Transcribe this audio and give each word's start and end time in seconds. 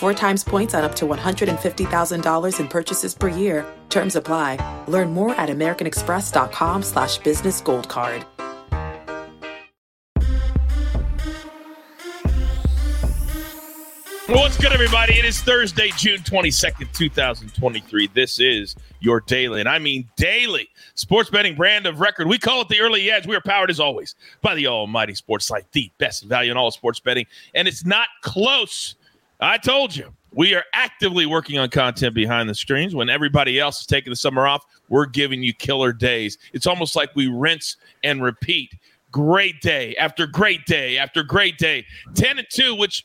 Four 0.00 0.14
times 0.14 0.42
points 0.42 0.72
on 0.72 0.82
up 0.82 0.94
to 0.94 1.04
$150,000 1.04 2.58
in 2.58 2.68
purchases 2.68 3.14
per 3.14 3.28
year. 3.28 3.66
Terms 3.90 4.16
apply. 4.16 4.56
Learn 4.88 5.12
more 5.12 5.34
at 5.34 5.50
americanexpress.com 5.50 6.82
slash 6.82 7.18
business 7.18 7.60
gold 7.60 7.86
card. 7.90 8.24
What's 14.26 14.56
good, 14.56 14.72
everybody? 14.72 15.18
It 15.18 15.26
is 15.26 15.38
Thursday, 15.42 15.90
June 15.98 16.20
22nd, 16.20 16.90
2023. 16.92 18.08
This 18.14 18.40
is 18.40 18.76
your 19.00 19.20
daily, 19.20 19.60
and 19.60 19.68
I 19.68 19.78
mean 19.78 20.08
daily, 20.16 20.70
sports 20.94 21.28
betting 21.28 21.56
brand 21.56 21.84
of 21.84 22.00
record. 22.00 22.26
We 22.26 22.38
call 22.38 22.62
it 22.62 22.68
the 22.68 22.80
early 22.80 23.10
edge. 23.10 23.26
We 23.26 23.36
are 23.36 23.42
powered, 23.42 23.68
as 23.68 23.80
always, 23.80 24.14
by 24.40 24.54
the 24.54 24.66
almighty 24.68 25.14
sports 25.14 25.46
site, 25.46 25.70
the 25.72 25.90
best 25.98 26.24
value 26.24 26.52
in 26.52 26.56
all 26.56 26.70
sports 26.70 27.00
betting. 27.00 27.26
And 27.54 27.68
it's 27.68 27.84
not 27.84 28.06
close. 28.22 28.94
I 29.40 29.58
told 29.58 29.96
you. 29.96 30.12
We 30.32 30.54
are 30.54 30.64
actively 30.74 31.26
working 31.26 31.58
on 31.58 31.70
content 31.70 32.14
behind 32.14 32.48
the 32.48 32.54
screens. 32.54 32.94
When 32.94 33.10
everybody 33.10 33.58
else 33.58 33.80
is 33.80 33.86
taking 33.86 34.10
the 34.10 34.16
summer 34.16 34.46
off, 34.46 34.64
we're 34.88 35.06
giving 35.06 35.42
you 35.42 35.52
killer 35.52 35.92
days. 35.92 36.38
It's 36.52 36.68
almost 36.68 36.94
like 36.94 37.10
we 37.16 37.26
rinse 37.26 37.76
and 38.04 38.22
repeat. 38.22 38.72
Great 39.10 39.60
day 39.60 39.96
after 39.96 40.26
great 40.28 40.66
day 40.66 40.98
after 40.98 41.24
great 41.24 41.58
day. 41.58 41.84
10 42.14 42.38
and 42.38 42.46
2, 42.48 42.76
which 42.76 43.04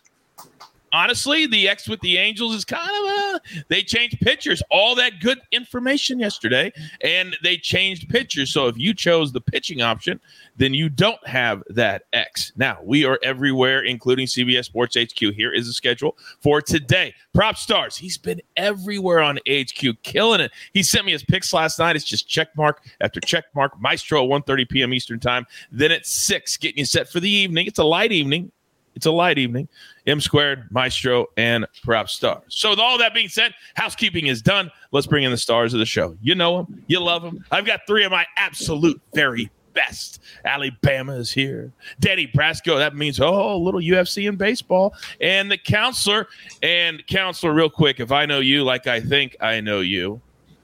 honestly, 0.91 1.47
the 1.47 1.67
X 1.67 1.87
with 1.87 1.99
the 2.01 2.17
Angels 2.17 2.53
is 2.53 2.65
kind 2.65 2.89
of 2.89 3.11
a 3.11 3.25
they 3.69 3.83
changed 3.83 4.19
pitchers. 4.21 4.61
All 4.69 4.95
that 4.95 5.19
good 5.19 5.39
information 5.51 6.19
yesterday, 6.19 6.71
and 7.01 7.35
they 7.43 7.57
changed 7.57 8.09
pitchers. 8.09 8.51
So 8.51 8.67
if 8.67 8.77
you 8.77 8.93
chose 8.93 9.31
the 9.31 9.41
pitching 9.41 9.81
option, 9.81 10.19
then 10.57 10.73
you 10.73 10.89
don't 10.89 11.25
have 11.27 11.63
that 11.69 12.03
X. 12.13 12.51
Now 12.55 12.79
we 12.83 13.05
are 13.05 13.19
everywhere, 13.23 13.83
including 13.83 14.27
CBS 14.27 14.65
Sports 14.65 14.95
HQ. 14.95 15.19
Here 15.33 15.53
is 15.53 15.67
the 15.67 15.73
schedule 15.73 16.17
for 16.39 16.61
today. 16.61 17.13
Prop 17.33 17.57
stars. 17.57 17.97
He's 17.97 18.17
been 18.17 18.41
everywhere 18.55 19.21
on 19.21 19.39
HQ, 19.47 20.01
killing 20.03 20.41
it. 20.41 20.51
He 20.73 20.83
sent 20.83 21.05
me 21.05 21.11
his 21.11 21.23
picks 21.23 21.53
last 21.53 21.79
night. 21.79 21.95
It's 21.95 22.05
just 22.05 22.27
check 22.27 22.49
mark 22.55 22.83
after 23.01 23.19
check 23.19 23.45
mark. 23.55 23.79
Maestro 23.79 24.23
at 24.23 24.29
1:30 24.29 24.69
p.m. 24.69 24.93
Eastern 24.93 25.19
time. 25.19 25.45
Then 25.71 25.91
at 25.91 26.05
six, 26.05 26.57
getting 26.57 26.79
you 26.79 26.85
set 26.85 27.09
for 27.09 27.19
the 27.19 27.29
evening. 27.29 27.67
It's 27.67 27.79
a 27.79 27.83
light 27.83 28.11
evening. 28.11 28.51
It's 28.95 29.05
a 29.05 29.11
light 29.11 29.37
evening. 29.37 29.67
M 30.07 30.21
squared, 30.21 30.67
Maestro, 30.71 31.27
and 31.37 31.67
Prop 31.83 32.09
Stars. 32.09 32.43
So, 32.47 32.69
with 32.71 32.79
all 32.79 32.97
that 32.97 33.13
being 33.13 33.27
said, 33.27 33.53
housekeeping 33.75 34.27
is 34.27 34.41
done. 34.41 34.71
Let's 34.91 35.07
bring 35.07 35.23
in 35.23 35.31
the 35.31 35.37
stars 35.37 35.73
of 35.73 35.79
the 35.79 35.85
show. 35.85 36.17
You 36.21 36.35
know 36.35 36.57
them, 36.57 36.83
you 36.87 36.99
love 36.99 37.21
them. 37.21 37.43
I've 37.51 37.65
got 37.65 37.81
three 37.87 38.05
of 38.05 38.11
my 38.11 38.25
absolute 38.37 39.01
very 39.13 39.51
best. 39.73 40.21
Alabama 40.45 41.13
is 41.13 41.31
here. 41.31 41.71
Danny 41.99 42.27
Brasco. 42.27 42.77
That 42.77 42.95
means 42.95 43.19
oh, 43.19 43.57
little 43.57 43.81
UFC 43.81 44.27
and 44.27 44.37
baseball. 44.37 44.95
And 45.21 45.51
the 45.51 45.57
counselor. 45.57 46.27
And 46.63 47.05
counselor, 47.05 47.53
real 47.53 47.69
quick, 47.69 47.99
if 47.99 48.11
I 48.11 48.25
know 48.25 48.39
you 48.39 48.63
like 48.63 48.87
I 48.87 49.01
think 49.01 49.35
I 49.41 49.59
know 49.61 49.81
you, 49.81 50.21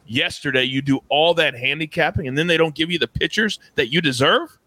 yesterday 0.08 0.64
you 0.64 0.82
do 0.82 1.00
all 1.10 1.34
that 1.36 1.54
handicapping, 1.54 2.28
and 2.28 2.38
then 2.38 2.48
they 2.48 2.58
don't 2.58 2.74
give 2.74 2.90
you 2.90 2.98
the 2.98 3.08
pitchers 3.08 3.60
that 3.76 3.92
you 3.92 4.02
deserve. 4.02 4.58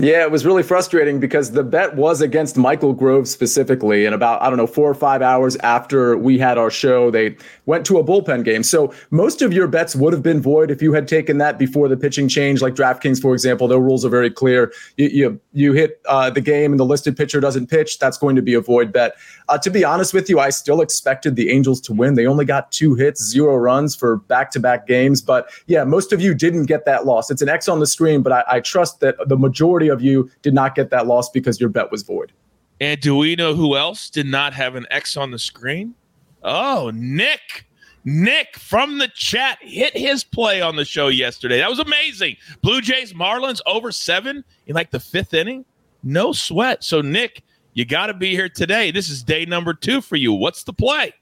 Yeah, 0.00 0.22
it 0.22 0.30
was 0.30 0.46
really 0.46 0.62
frustrating 0.62 1.20
because 1.20 1.50
the 1.50 1.62
bet 1.62 1.94
was 1.94 2.22
against 2.22 2.56
Michael 2.56 2.94
Grove 2.94 3.28
specifically. 3.28 4.06
And 4.06 4.14
about, 4.14 4.40
I 4.40 4.48
don't 4.48 4.56
know, 4.56 4.66
four 4.66 4.88
or 4.88 4.94
five 4.94 5.20
hours 5.20 5.56
after 5.56 6.16
we 6.16 6.38
had 6.38 6.56
our 6.56 6.70
show, 6.70 7.10
they 7.10 7.36
went 7.66 7.84
to 7.86 7.98
a 7.98 8.04
bullpen 8.04 8.42
game. 8.42 8.62
So 8.62 8.94
most 9.10 9.42
of 9.42 9.52
your 9.52 9.66
bets 9.66 9.94
would 9.94 10.14
have 10.14 10.22
been 10.22 10.40
void 10.40 10.70
if 10.70 10.80
you 10.80 10.94
had 10.94 11.06
taken 11.06 11.36
that 11.38 11.58
before 11.58 11.86
the 11.86 11.98
pitching 11.98 12.28
change, 12.28 12.62
like 12.62 12.74
DraftKings, 12.74 13.20
for 13.20 13.34
example. 13.34 13.68
Their 13.68 13.78
rules 13.78 14.02
are 14.02 14.08
very 14.08 14.30
clear. 14.30 14.72
You, 14.96 15.08
you, 15.08 15.40
you 15.52 15.72
hit 15.74 16.00
uh, 16.08 16.30
the 16.30 16.40
game 16.40 16.72
and 16.72 16.80
the 16.80 16.86
listed 16.86 17.14
pitcher 17.14 17.38
doesn't 17.38 17.66
pitch, 17.66 17.98
that's 17.98 18.16
going 18.16 18.36
to 18.36 18.42
be 18.42 18.54
a 18.54 18.60
void 18.62 18.94
bet. 18.94 19.16
Uh, 19.50 19.58
to 19.58 19.68
be 19.68 19.84
honest 19.84 20.14
with 20.14 20.30
you, 20.30 20.40
I 20.40 20.48
still 20.48 20.80
expected 20.80 21.36
the 21.36 21.50
Angels 21.50 21.78
to 21.82 21.92
win. 21.92 22.14
They 22.14 22.26
only 22.26 22.46
got 22.46 22.72
two 22.72 22.94
hits, 22.94 23.22
zero 23.22 23.54
runs 23.56 23.94
for 23.94 24.16
back 24.16 24.50
to 24.52 24.60
back 24.60 24.86
games. 24.86 25.20
But 25.20 25.50
yeah, 25.66 25.84
most 25.84 26.10
of 26.10 26.22
you 26.22 26.32
didn't 26.32 26.66
get 26.66 26.86
that 26.86 27.04
loss. 27.04 27.30
It's 27.30 27.42
an 27.42 27.50
X 27.50 27.68
on 27.68 27.80
the 27.80 27.86
screen, 27.86 28.22
but 28.22 28.32
I, 28.32 28.44
I 28.48 28.60
trust 28.60 29.00
that 29.00 29.16
the 29.28 29.36
majority 29.36 29.89
of 29.90 30.02
you 30.02 30.30
did 30.42 30.54
not 30.54 30.74
get 30.74 30.90
that 30.90 31.06
loss 31.06 31.30
because 31.30 31.60
your 31.60 31.68
bet 31.68 31.90
was 31.90 32.02
void. 32.02 32.32
And 32.80 32.98
do 33.00 33.16
we 33.16 33.36
know 33.36 33.54
who 33.54 33.76
else 33.76 34.08
did 34.08 34.26
not 34.26 34.54
have 34.54 34.74
an 34.74 34.86
X 34.90 35.16
on 35.16 35.30
the 35.30 35.38
screen? 35.38 35.94
Oh, 36.42 36.90
Nick. 36.94 37.66
Nick 38.06 38.56
from 38.56 38.96
the 38.96 39.08
chat 39.08 39.58
hit 39.60 39.94
his 39.94 40.24
play 40.24 40.62
on 40.62 40.74
the 40.76 40.86
show 40.86 41.08
yesterday. 41.08 41.58
That 41.58 41.68
was 41.68 41.80
amazing. 41.80 42.36
Blue 42.62 42.80
Jays, 42.80 43.12
Marlins 43.12 43.60
over 43.66 43.92
seven 43.92 44.42
in 44.66 44.74
like 44.74 44.90
the 44.90 45.00
fifth 45.00 45.34
inning. 45.34 45.66
No 46.02 46.32
sweat. 46.32 46.82
So, 46.82 47.02
Nick, 47.02 47.42
you 47.74 47.84
got 47.84 48.06
to 48.06 48.14
be 48.14 48.30
here 48.30 48.48
today. 48.48 48.90
This 48.90 49.10
is 49.10 49.22
day 49.22 49.44
number 49.44 49.74
two 49.74 50.00
for 50.00 50.16
you. 50.16 50.32
What's 50.32 50.64
the 50.64 50.72
play? 50.72 51.12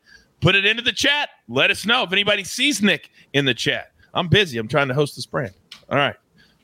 Put 0.41 0.55
it 0.55 0.65
into 0.65 0.83
the 0.83 0.93
chat. 0.93 1.31
Let 1.49 1.73
us 1.73 1.85
know 1.85 2.05
if 2.05 2.13
anybody 2.13 2.45
sees 2.45 2.81
Nick 2.81 3.11
in 3.33 3.45
the 3.45 3.55
chat. 3.55 3.91
I'm 4.15 4.29
busy. 4.29 4.57
I'm 4.59 4.69
trying 4.69 4.87
to 4.87 4.95
host 4.95 5.17
this 5.17 5.27
brand. 5.27 5.55
All 5.91 5.99
right 5.99 6.15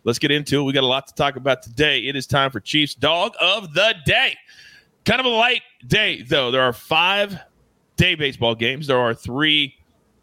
let's 0.04 0.18
get 0.18 0.30
into 0.30 0.60
it. 0.60 0.62
We 0.64 0.72
got 0.72 0.84
a 0.84 0.86
lot 0.86 1.06
to 1.08 1.14
talk 1.14 1.36
about 1.36 1.62
today. 1.62 2.00
It 2.00 2.16
is 2.16 2.26
time 2.26 2.50
for 2.50 2.60
Chiefs 2.60 2.94
Dog 2.94 3.34
of 3.40 3.74
the 3.74 3.94
Day. 4.04 4.36
Kind 5.04 5.20
of 5.20 5.26
a 5.26 5.30
light 5.30 5.62
day, 5.86 6.22
though. 6.22 6.50
There 6.50 6.62
are 6.62 6.72
five 6.72 7.38
day 7.96 8.14
baseball 8.14 8.54
games. 8.54 8.86
There 8.86 8.98
are 8.98 9.14
three 9.14 9.74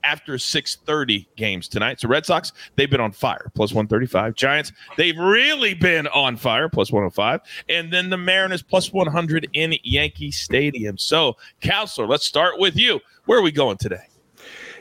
after 0.03 0.37
6:30 0.37 1.27
games 1.35 1.67
tonight. 1.67 1.99
So 1.99 2.07
Red 2.07 2.25
Sox, 2.25 2.53
they've 2.75 2.89
been 2.89 3.01
on 3.01 3.11
fire, 3.11 3.51
plus 3.53 3.71
135. 3.71 4.35
Giants, 4.35 4.71
they've 4.97 5.17
really 5.17 5.73
been 5.73 6.07
on 6.07 6.35
fire, 6.37 6.69
plus 6.69 6.91
105. 6.91 7.41
And 7.69 7.91
then 7.91 8.09
the 8.09 8.17
Mariners, 8.17 8.63
plus 8.63 8.91
100 8.91 9.49
in 9.53 9.75
Yankee 9.83 10.31
Stadium. 10.31 10.97
So, 10.97 11.37
Counselor, 11.61 12.07
let's 12.07 12.25
start 12.25 12.59
with 12.59 12.75
you. 12.75 12.99
Where 13.25 13.39
are 13.39 13.43
we 13.43 13.51
going 13.51 13.77
today? 13.77 14.07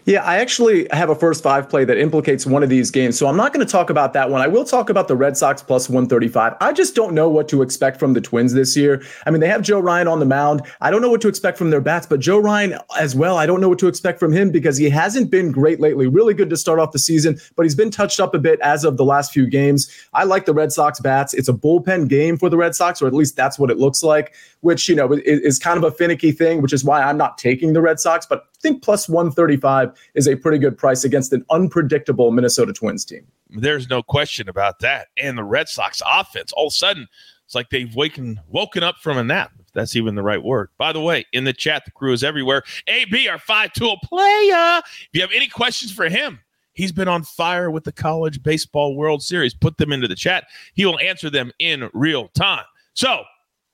Yeah, 0.06 0.24
I 0.24 0.38
actually 0.38 0.88
have 0.92 1.10
a 1.10 1.14
first 1.14 1.42
five 1.42 1.68
play 1.68 1.84
that 1.84 1.98
implicates 1.98 2.46
one 2.46 2.62
of 2.62 2.68
these 2.68 2.90
games. 2.90 3.18
So 3.18 3.26
I'm 3.26 3.36
not 3.36 3.52
going 3.52 3.64
to 3.64 3.70
talk 3.70 3.90
about 3.90 4.12
that 4.14 4.30
one. 4.30 4.40
I 4.40 4.46
will 4.46 4.64
talk 4.64 4.90
about 4.90 5.08
the 5.08 5.16
Red 5.16 5.36
Sox 5.36 5.62
plus 5.62 5.88
135. 5.88 6.54
I 6.60 6.72
just 6.72 6.94
don't 6.94 7.14
know 7.14 7.28
what 7.28 7.48
to 7.48 7.62
expect 7.62 7.98
from 7.98 8.14
the 8.14 8.20
Twins 8.20 8.54
this 8.54 8.76
year. 8.76 9.02
I 9.26 9.30
mean, 9.30 9.40
they 9.40 9.48
have 9.48 9.62
Joe 9.62 9.80
Ryan 9.80 10.08
on 10.08 10.18
the 10.18 10.26
mound. 10.26 10.62
I 10.80 10.90
don't 10.90 11.02
know 11.02 11.10
what 11.10 11.20
to 11.22 11.28
expect 11.28 11.58
from 11.58 11.70
their 11.70 11.80
bats, 11.80 12.06
but 12.06 12.20
Joe 12.20 12.38
Ryan 12.38 12.78
as 12.98 13.14
well. 13.14 13.36
I 13.36 13.46
don't 13.46 13.60
know 13.60 13.68
what 13.68 13.78
to 13.80 13.88
expect 13.88 14.18
from 14.18 14.32
him 14.32 14.50
because 14.50 14.76
he 14.76 14.88
hasn't 14.88 15.30
been 15.30 15.52
great 15.52 15.80
lately. 15.80 16.06
Really 16.06 16.34
good 16.34 16.50
to 16.50 16.56
start 16.56 16.78
off 16.78 16.92
the 16.92 16.98
season, 16.98 17.38
but 17.56 17.64
he's 17.64 17.74
been 17.74 17.90
touched 17.90 18.20
up 18.20 18.34
a 18.34 18.38
bit 18.38 18.58
as 18.60 18.84
of 18.84 18.96
the 18.96 19.04
last 19.04 19.32
few 19.32 19.46
games. 19.46 19.90
I 20.14 20.24
like 20.24 20.46
the 20.46 20.54
Red 20.54 20.72
Sox 20.72 21.00
bats. 21.00 21.34
It's 21.34 21.48
a 21.48 21.52
bullpen 21.52 22.08
game 22.08 22.36
for 22.36 22.48
the 22.48 22.56
Red 22.56 22.74
Sox, 22.74 23.02
or 23.02 23.06
at 23.06 23.14
least 23.14 23.36
that's 23.36 23.58
what 23.58 23.70
it 23.70 23.78
looks 23.78 24.02
like, 24.02 24.34
which, 24.60 24.88
you 24.88 24.96
know, 24.96 25.12
is, 25.12 25.58
kind 25.60 25.76
of 25.76 25.84
a 25.84 25.94
finicky 25.94 26.32
thing, 26.32 26.62
which 26.62 26.72
is 26.72 26.82
why 26.84 27.02
I'm 27.02 27.18
not 27.18 27.36
taking 27.36 27.74
the 27.74 27.82
Red 27.82 28.00
Sox, 28.00 28.24
but 28.24 28.46
think 28.60 28.82
plus 28.82 29.08
135 29.08 29.92
is 30.14 30.28
a 30.28 30.36
pretty 30.36 30.58
good 30.58 30.76
price 30.76 31.04
against 31.04 31.32
an 31.32 31.44
unpredictable 31.50 32.30
Minnesota 32.30 32.72
Twins 32.72 33.04
team. 33.04 33.26
There's 33.50 33.88
no 33.88 34.02
question 34.02 34.48
about 34.48 34.78
that. 34.80 35.08
And 35.16 35.36
the 35.36 35.44
Red 35.44 35.68
Sox 35.68 36.00
offense, 36.06 36.52
all 36.52 36.68
of 36.68 36.72
a 36.72 36.74
sudden, 36.74 37.08
it's 37.44 37.54
like 37.54 37.70
they've 37.70 37.94
waken, 37.96 38.40
woken 38.48 38.82
up 38.84 38.98
from 38.98 39.18
a 39.18 39.24
nap, 39.24 39.50
if 39.58 39.72
that's 39.72 39.96
even 39.96 40.14
the 40.14 40.22
right 40.22 40.42
word. 40.42 40.68
By 40.78 40.92
the 40.92 41.00
way, 41.00 41.26
in 41.32 41.44
the 41.44 41.52
chat, 41.52 41.84
the 41.84 41.90
crew 41.90 42.12
is 42.12 42.22
everywhere. 42.22 42.62
AB, 42.86 43.28
our 43.28 43.40
five 43.40 43.72
tool 43.72 43.98
player. 44.04 44.80
If 44.84 45.08
you 45.12 45.20
have 45.20 45.32
any 45.34 45.48
questions 45.48 45.90
for 45.92 46.08
him, 46.08 46.40
He's 46.72 46.92
been 46.92 47.08
on 47.08 47.24
fire 47.24 47.70
with 47.70 47.84
the 47.84 47.92
College 47.92 48.42
Baseball 48.42 48.96
World 48.96 49.22
Series. 49.22 49.52
Put 49.52 49.76
them 49.76 49.92
into 49.92 50.08
the 50.08 50.14
chat. 50.14 50.46
He 50.72 50.86
will 50.86 50.98
answer 51.00 51.28
them 51.28 51.52
in 51.58 51.90
real 51.92 52.28
time. 52.28 52.64
So, 52.94 53.24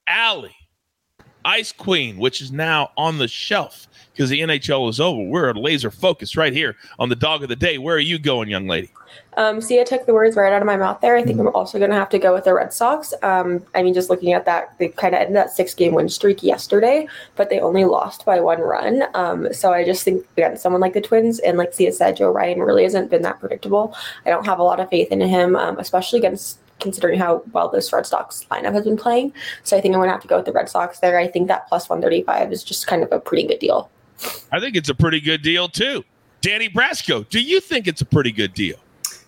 Allie, 0.09 0.57
Ice 1.47 1.73
Queen, 1.73 2.19
which 2.19 2.43
is 2.43 2.51
now 2.51 2.91
on 2.97 3.19
the 3.19 3.29
shelf 3.29 3.87
because 4.13 4.31
the 4.31 4.41
NHL 4.41 4.91
is 4.91 4.99
over. 4.99 5.23
We're 5.23 5.53
laser 5.55 5.91
focused 5.93 6.37
right 6.37 6.53
here 6.53 6.77
on 6.99 7.09
the 7.09 7.17
dog 7.17 7.43
of 7.43 7.49
the 7.49 7.57
day. 7.57 7.79
Where 7.79 7.95
are 7.95 8.01
you 8.01 8.19
going, 8.19 8.49
young 8.49 8.67
lady? 8.67 8.91
Um, 9.37 9.61
Sia 9.61 9.85
took 9.85 10.07
the 10.07 10.15
words 10.15 10.35
right 10.35 10.53
out 10.53 10.61
of 10.61 10.67
my 10.67 10.77
mouth 10.77 11.01
there. 11.01 11.17
I 11.17 11.23
think 11.23 11.39
I'm 11.39 11.49
also 11.49 11.79
going 11.79 11.91
to 11.91 11.97
have 11.97 12.09
to 12.09 12.19
go 12.19 12.35
with 12.35 12.45
the 12.45 12.55
Red 12.55 12.73
Sox. 12.73 13.15
Um, 13.23 13.65
I 13.75 13.83
mean, 13.83 13.95
just 13.95 14.11
looking 14.11 14.33
at 14.33 14.45
that, 14.47 14.77
they 14.79 14.89
kind 14.89 15.15
of 15.15 15.21
ended 15.21 15.37
that 15.37 15.51
six 15.51 15.75
game 15.75 15.95
win 15.95 16.09
streak 16.09 16.43
yesterday, 16.43 17.07
but 17.37 17.49
they 17.49 17.61
only 17.61 17.85
lost 17.85 18.25
by 18.25 18.41
one 18.41 18.61
run. 18.61 19.05
Um, 19.15 19.53
so 19.53 19.73
I 19.73 19.85
just 19.85 20.03
think, 20.03 20.27
again, 20.37 20.57
someone 20.57 20.81
like 20.81 20.95
the 20.95 21.01
Twins, 21.01 21.39
and 21.39 21.59
like 21.59 21.75
Sia 21.75 21.93
said, 21.93 22.17
Joe 22.17 22.33
Ryan 22.33 22.61
really 22.61 22.83
hasn't 22.83 23.11
been 23.11 23.23
that 23.23 23.39
predictable. 23.39 23.95
I 24.25 24.31
don't 24.31 24.47
have 24.47 24.59
a 24.59 24.65
lot 24.65 24.81
of 24.81 24.91
faith 24.91 25.13
in 25.13 25.21
him, 25.21 25.55
um, 25.55 25.79
especially 25.79 26.19
against 26.19 26.59
considering 26.81 27.19
how 27.19 27.43
well 27.53 27.69
this 27.69 27.93
Red 27.93 28.07
Sox 28.07 28.45
lineup 28.51 28.73
has 28.73 28.85
been 28.85 28.97
playing. 28.97 29.33
So 29.65 29.77
I 29.77 29.81
think 29.81 29.95
I'm 29.95 30.01
going 30.01 30.09
to 30.09 30.13
have 30.13 30.23
to 30.23 30.29
go 30.29 30.37
with 30.37 30.47
the 30.47 30.53
Red 30.53 30.69
Sox 30.69 31.01
there. 31.01 31.19
I 31.19 31.29
think 31.29 31.49
that 31.49 31.69
plus 31.69 31.89
135 31.89 32.53
is 32.53 32.63
just 32.63 32.87
kind 32.87 33.03
of 33.03 33.13
a 33.13 33.21
pretty 33.21 33.47
good 33.47 33.59
deal. 33.59 33.91
I 34.53 34.61
think 34.61 34.77
it's 34.77 34.89
a 34.89 34.95
pretty 34.95 35.21
good 35.21 35.43
deal 35.43 35.69
too. 35.69 36.05
Danny 36.41 36.69
Brasco, 36.69 37.29
do 37.29 37.41
you 37.41 37.61
think 37.61 37.87
it's 37.87 38.01
a 38.01 38.07
pretty 38.07 38.33
good 38.33 38.55
deal? 38.55 38.77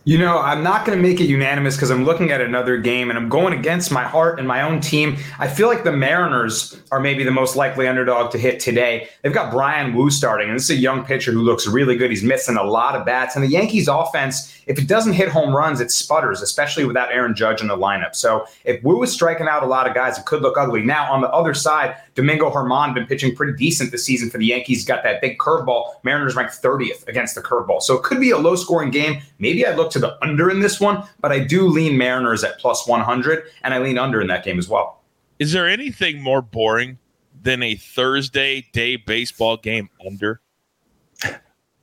You 0.09 0.17
know, 0.17 0.39
I'm 0.39 0.63
not 0.63 0.87
going 0.87 0.97
to 0.97 1.07
make 1.07 1.21
it 1.21 1.27
unanimous 1.27 1.77
because 1.77 1.91
I'm 1.91 2.07
looking 2.07 2.31
at 2.31 2.41
another 2.41 2.79
game 2.79 3.11
and 3.11 3.19
I'm 3.19 3.29
going 3.29 3.53
against 3.53 3.93
my 3.93 4.05
heart 4.05 4.39
and 4.39 4.49
my 4.49 4.63
own 4.63 4.81
team. 4.81 5.19
I 5.39 5.49
feel 5.49 5.69
like 5.69 5.85
the 5.85 5.93
Mariners 5.93 6.81
are 6.91 6.99
maybe 6.99 7.25
the 7.25 7.31
most 7.31 7.57
likely 7.57 7.87
underdog 7.87 8.31
to 8.31 8.39
hit 8.39 8.59
today. 8.59 9.11
They've 9.21 9.35
got 9.35 9.53
Bryan 9.53 9.93
Woo 9.93 10.09
starting, 10.09 10.49
and 10.49 10.57
this 10.57 10.71
is 10.71 10.79
a 10.79 10.81
young 10.81 11.05
pitcher 11.05 11.31
who 11.31 11.43
looks 11.43 11.67
really 11.67 11.95
good. 11.95 12.09
He's 12.09 12.23
missing 12.23 12.57
a 12.57 12.65
lot 12.65 12.97
of 12.97 13.05
bats. 13.05 13.37
And 13.37 13.45
the 13.45 13.51
Yankees 13.51 13.87
offense, 13.87 14.63
if 14.67 14.79
it 14.79 14.89
doesn't 14.89 15.13
hit 15.13 15.29
home 15.29 15.55
runs, 15.55 15.79
it 15.79 15.91
sputters, 15.91 16.41
especially 16.41 16.87
without 16.87 17.13
Aaron 17.13 17.35
Judge 17.35 17.61
in 17.61 17.67
the 17.67 17.77
lineup. 17.77 18.15
So 18.15 18.47
if 18.65 18.83
Woo 18.83 19.03
is 19.03 19.13
striking 19.13 19.47
out 19.47 19.63
a 19.63 19.67
lot 19.67 19.87
of 19.87 19.93
guys, 19.93 20.17
it 20.17 20.25
could 20.25 20.41
look 20.41 20.57
ugly. 20.57 20.81
Now, 20.81 21.13
on 21.13 21.21
the 21.21 21.29
other 21.29 21.53
side, 21.53 21.97
Domingo 22.15 22.51
Germán 22.51 22.95
been 22.95 23.07
pitching 23.07 23.37
pretty 23.37 23.53
decent 23.59 23.93
this 23.93 24.07
season 24.07 24.31
for 24.31 24.39
the 24.39 24.47
Yankees. 24.47 24.87
Got 24.87 25.03
that 25.03 25.21
big 25.21 25.37
curveball. 25.37 26.03
Mariners 26.03 26.35
ranked 26.35 26.63
30th 26.63 27.07
against 27.09 27.35
the 27.35 27.43
curveball. 27.43 27.83
So 27.83 27.95
it 27.95 28.05
could 28.05 28.21
be 28.21 28.31
a 28.31 28.39
low 28.39 28.57
scoring 28.57 28.91
game. 28.91 29.21
Maybe 29.39 29.67
I'd 29.67 29.77
look 29.77 29.91
to 29.93 29.98
the 29.99 30.23
under 30.23 30.51
in 30.51 30.61
this 30.61 30.81
one, 30.81 31.05
but 31.21 31.33
I 31.33 31.41
do 31.41 31.67
lean 31.67 31.99
Mariners 31.99 32.45
at 32.45 32.59
plus 32.59 32.87
100, 32.87 33.45
and 33.63 33.75
I 33.75 33.79
lean 33.79 33.99
under 33.99 34.21
in 34.21 34.27
that 34.29 34.45
game 34.45 34.59
as 34.59 34.69
well. 34.69 35.03
Is 35.39 35.53
there 35.53 35.69
anything 35.69 36.21
more 36.21 36.43
boring 36.43 36.99
than 37.43 37.63
a 37.63 37.77
Thursday 37.77 38.67
day 38.73 38.97
baseball 38.97 39.57
game 39.57 39.89
under? 40.05 40.41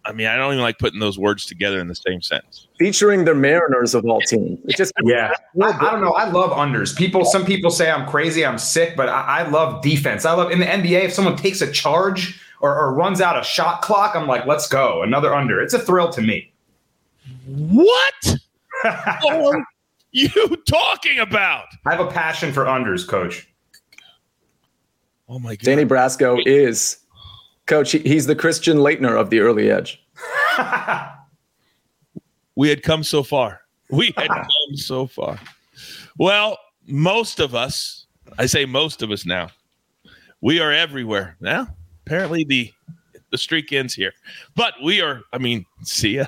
I 0.05 0.11
mean, 0.11 0.27
I 0.27 0.35
don't 0.35 0.53
even 0.53 0.61
like 0.61 0.77
putting 0.77 0.99
those 0.99 1.17
words 1.17 1.45
together 1.45 1.79
in 1.79 1.87
the 1.87 1.95
same 1.95 2.21
sentence. 2.21 2.67
Featuring 2.77 3.25
the 3.25 3.33
Mariners 3.33 3.95
of 3.95 4.05
all 4.05 4.21
teams. 4.21 4.59
It 4.65 4.77
just 4.77 4.93
yeah. 5.03 5.31
I, 5.59 5.69
I, 5.69 5.91
don't 5.91 6.01
know. 6.01 6.11
I 6.11 6.29
love 6.29 6.51
unders. 6.51 6.95
People, 6.95 7.25
some 7.25 7.43
people 7.43 7.71
say 7.71 7.89
I'm 7.89 8.07
crazy, 8.07 8.45
I'm 8.45 8.59
sick, 8.59 8.95
but 8.95 9.09
I, 9.09 9.39
I 9.39 9.49
love 9.49 9.81
defense. 9.81 10.23
I 10.23 10.33
love 10.33 10.51
in 10.51 10.59
the 10.59 10.65
NBA. 10.65 11.05
If 11.05 11.13
someone 11.13 11.35
takes 11.35 11.61
a 11.61 11.71
charge 11.71 12.39
or, 12.61 12.77
or 12.77 12.93
runs 12.93 13.19
out 13.19 13.39
a 13.39 13.43
shot 13.43 13.81
clock, 13.81 14.15
I'm 14.15 14.27
like, 14.27 14.45
let's 14.45 14.67
go, 14.67 15.01
another 15.01 15.33
under. 15.33 15.59
It's 15.59 15.73
a 15.73 15.79
thrill 15.79 16.09
to 16.09 16.21
me. 16.21 16.51
What? 17.45 18.35
are 18.83 19.65
you 20.11 20.29
talking 20.67 21.19
about? 21.19 21.65
I 21.85 21.95
have 21.95 22.05
a 22.05 22.11
passion 22.11 22.51
for 22.51 22.65
unders, 22.65 23.07
coach. 23.07 23.47
Oh 25.27 25.39
my 25.39 25.55
god. 25.55 25.65
Danny 25.65 25.85
Brasco 25.85 26.41
is 26.45 26.97
coach. 27.65 27.91
He's 27.91 28.27
the 28.27 28.35
Christian 28.35 28.77
Laettner 28.77 29.19
of 29.19 29.29
the 29.29 29.39
early 29.39 29.71
edge. 29.71 30.03
we 32.55 32.69
had 32.69 32.83
come 32.83 33.03
so 33.03 33.23
far. 33.23 33.61
We 33.89 34.13
had 34.17 34.27
come 34.29 34.75
so 34.75 35.07
far. 35.07 35.39
Well, 36.17 36.57
most 36.87 37.39
of 37.39 37.55
us, 37.55 38.05
I 38.37 38.45
say 38.45 38.65
most 38.65 39.01
of 39.01 39.11
us 39.11 39.25
now, 39.25 39.49
we 40.41 40.59
are 40.59 40.71
everywhere. 40.71 41.37
Now, 41.39 41.67
apparently 42.05 42.43
the 42.43 42.71
the 43.31 43.37
streak 43.37 43.73
ends 43.73 43.93
here. 43.93 44.13
But 44.55 44.75
we 44.83 45.01
are, 45.01 45.21
I 45.33 45.39
mean, 45.39 45.65
see 45.83 46.17
ya. 46.17 46.27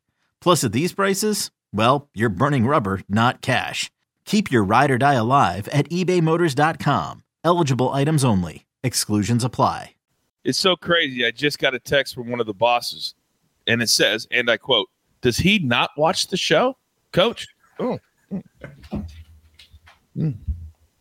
Plus, 0.41 0.63
at 0.63 0.71
these 0.71 0.93
prices, 0.93 1.51
well, 1.73 2.09
you're 2.13 2.29
burning 2.29 2.65
rubber, 2.65 3.01
not 3.07 3.41
cash. 3.41 3.91
Keep 4.25 4.51
your 4.51 4.63
ride 4.63 4.91
or 4.91 4.97
die 4.97 5.13
alive 5.13 5.67
at 5.69 5.89
ebaymotors.com. 5.89 7.23
Eligible 7.43 7.89
items 7.89 8.23
only. 8.23 8.65
Exclusions 8.83 9.43
apply. 9.43 9.95
It's 10.43 10.57
so 10.57 10.75
crazy. 10.75 11.25
I 11.25 11.31
just 11.31 11.59
got 11.59 11.75
a 11.75 11.79
text 11.79 12.15
from 12.15 12.29
one 12.29 12.39
of 12.39 12.47
the 12.47 12.53
bosses, 12.53 13.13
and 13.67 13.81
it 13.81 13.89
says, 13.89 14.27
and 14.31 14.49
I 14.49 14.57
quote, 14.57 14.89
Does 15.21 15.37
he 15.37 15.59
not 15.59 15.91
watch 15.97 16.27
the 16.27 16.37
show, 16.37 16.77
coach? 17.11 17.47
Oh. 17.79 17.99
Mm. 20.17 20.35